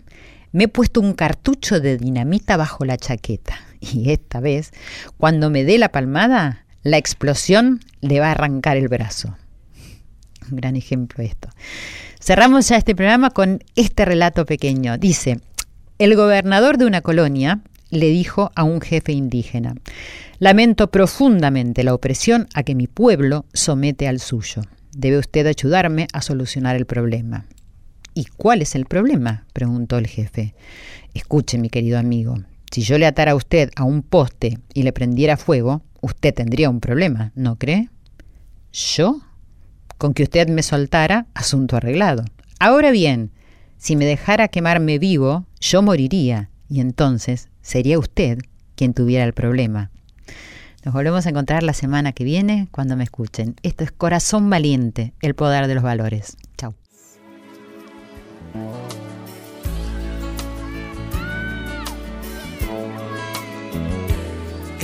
me 0.53 0.65
he 0.65 0.69
puesto 0.69 1.01
un 1.01 1.15
cartucho 1.15 1.81
de 1.81 1.97
dinamita 1.97 2.59
bajo 2.59 2.85
la 2.85 2.99
chaqueta 2.99 3.72
y 3.83 4.11
esta 4.11 4.41
vez, 4.41 4.73
cuando 5.19 5.51
me 5.51 5.65
dé 5.65 5.79
la 5.79 5.91
palmada, 5.91 6.65
la 6.83 6.99
explosión 6.99 7.81
le 8.01 8.21
va 8.21 8.29
a 8.29 8.33
arrancar 8.33 8.77
el 8.77 8.89
brazo. 8.89 9.37
Un 10.51 10.57
gran 10.57 10.77
ejemplo 10.77 11.23
esto. 11.23 11.49
Cerramos 12.21 12.69
ya 12.69 12.77
este 12.77 12.95
programa 12.95 13.31
con 13.31 13.63
este 13.75 14.05
relato 14.05 14.47
pequeño. 14.47 14.97
Dice, 14.99 15.41
el 15.99 16.17
gobernador 16.17 16.79
de 16.79 16.87
una 16.87 17.01
colonia 17.01 17.61
le 17.91 18.09
dijo 18.09 18.53
a 18.55 18.65
un 18.65 18.81
jefe 18.81 19.13
indígena, 19.13 19.75
Lamento 20.39 20.91
profundamente 20.91 21.85
la 21.85 21.95
opresión 21.95 22.49
a 22.55 22.65
que 22.65 22.75
mi 22.75 22.89
pueblo 22.89 23.45
somete 23.53 24.09
al 24.09 24.19
suyo. 24.19 24.63
Debe 24.93 25.19
usted 25.19 25.47
ayudarme 25.47 26.09
a 26.13 26.21
solucionar 26.21 26.75
el 26.75 26.87
problema. 26.87 27.47
¿Y 28.15 28.25
cuál 28.25 28.61
es 28.63 28.75
el 28.75 28.87
problema? 28.87 29.47
preguntó 29.53 29.99
el 29.99 30.07
jefe. 30.07 30.55
Escuche, 31.15 31.59
mi 31.59 31.71
querido 31.71 31.99
amigo, 31.99 32.39
si 32.73 32.81
yo 32.81 32.99
le 32.99 33.07
atara 33.07 33.33
a 33.33 33.35
usted 33.35 33.71
a 33.77 33.85
un 33.85 34.03
poste 34.03 34.59
y 34.73 34.83
le 34.83 34.93
prendiera 34.93 35.37
fuego, 35.37 35.83
usted 36.01 36.35
tendría 36.35 36.71
un 36.71 36.81
problema, 36.81 37.31
¿no 37.35 37.57
cree? 37.57 37.91
¿Yo? 38.73 39.21
Con 39.99 40.15
que 40.15 40.23
usted 40.23 40.49
me 40.49 40.63
soltara, 40.63 41.27
asunto 41.35 41.77
arreglado. 41.77 42.25
Ahora 42.59 42.91
bien, 42.91 43.31
si 43.77 43.95
me 43.95 44.07
dejara 44.07 44.49
quemarme 44.49 44.99
vivo, 44.99 45.47
yo 45.61 45.83
moriría, 45.83 46.49
y 46.69 46.81
entonces 46.81 47.51
sería 47.61 47.99
usted 47.99 48.39
quien 48.75 48.95
tuviera 48.95 49.25
el 49.25 49.35
problema. 49.35 49.91
Nos 50.83 50.95
volvemos 50.95 51.27
a 51.27 51.29
encontrar 51.29 51.63
la 51.63 51.75
semana 51.75 52.13
que 52.13 52.25
viene 52.25 52.69
cuando 52.71 52.97
me 52.97 53.05
escuchen. 53.05 53.55
Esto 53.63 53.85
es 53.85 53.93
Corazón 53.93 54.49
Valiente, 54.49 55.13
el 55.21 55.35
poder 55.35 55.67
de 55.67 55.75
los 55.75 55.85
valores. 55.85 56.37
Chao. 56.57 56.75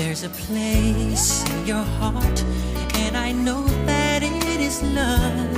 There's 0.09 0.25
a 0.25 0.31
place 0.31 1.45
in 1.51 1.67
your 1.67 1.85
heart, 2.01 2.43
and 2.95 3.15
I 3.15 3.31
know 3.31 3.63
that 3.85 4.23
it 4.23 4.59
is 4.59 4.83
love. 4.83 5.55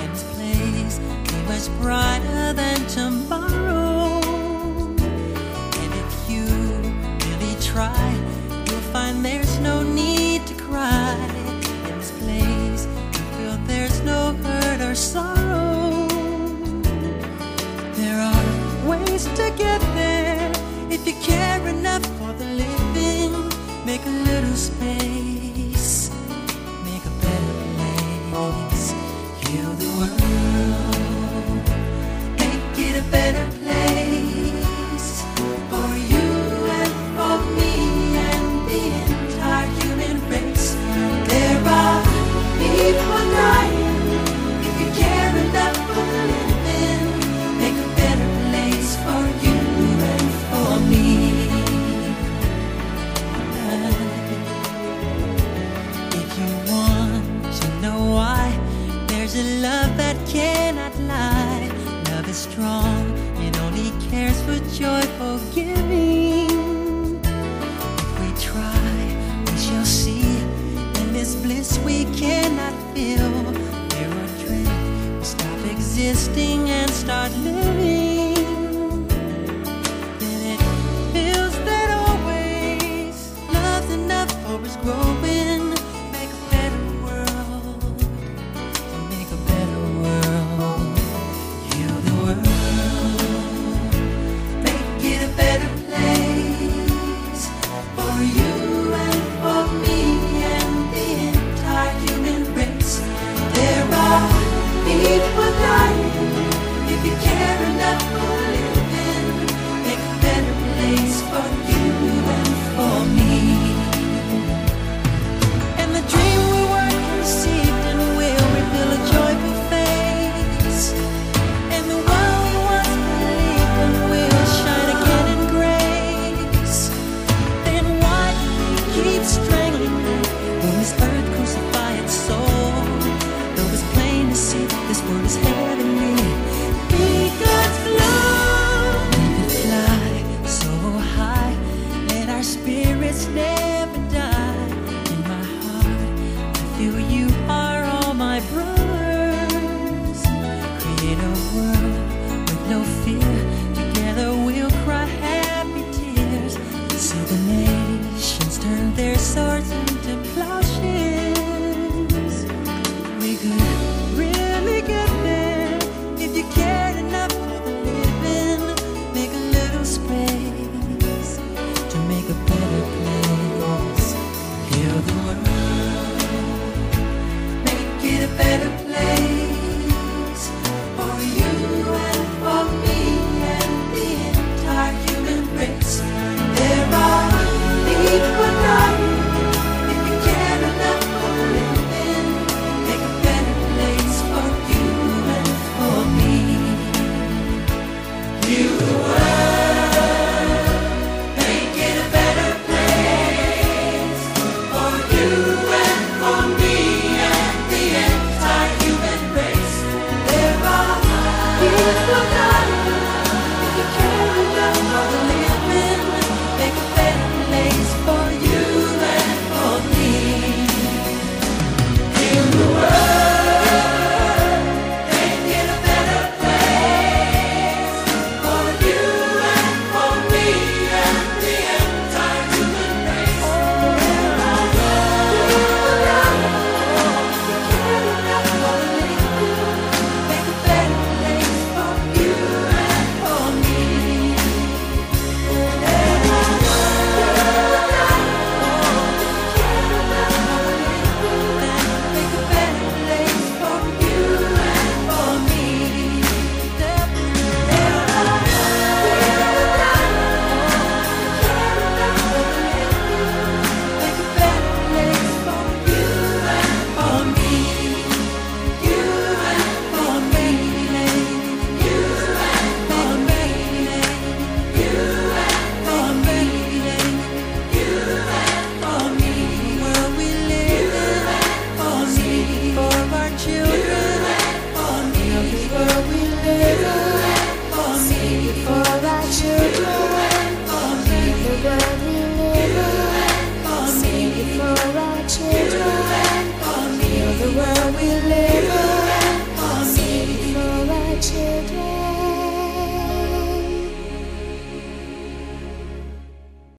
And 0.00 0.12
this 0.12 0.22
place 0.34 1.00
is 1.48 1.70
much 1.70 1.80
brighter 1.80 2.52
than 2.52 2.76
tomorrow. 2.88 4.20
And 5.80 5.92
if 6.04 6.28
you 6.28 6.44
really 7.24 7.56
try, 7.58 8.12
you'll 8.68 8.86
find 8.92 9.24
there's 9.24 9.58
no 9.60 9.82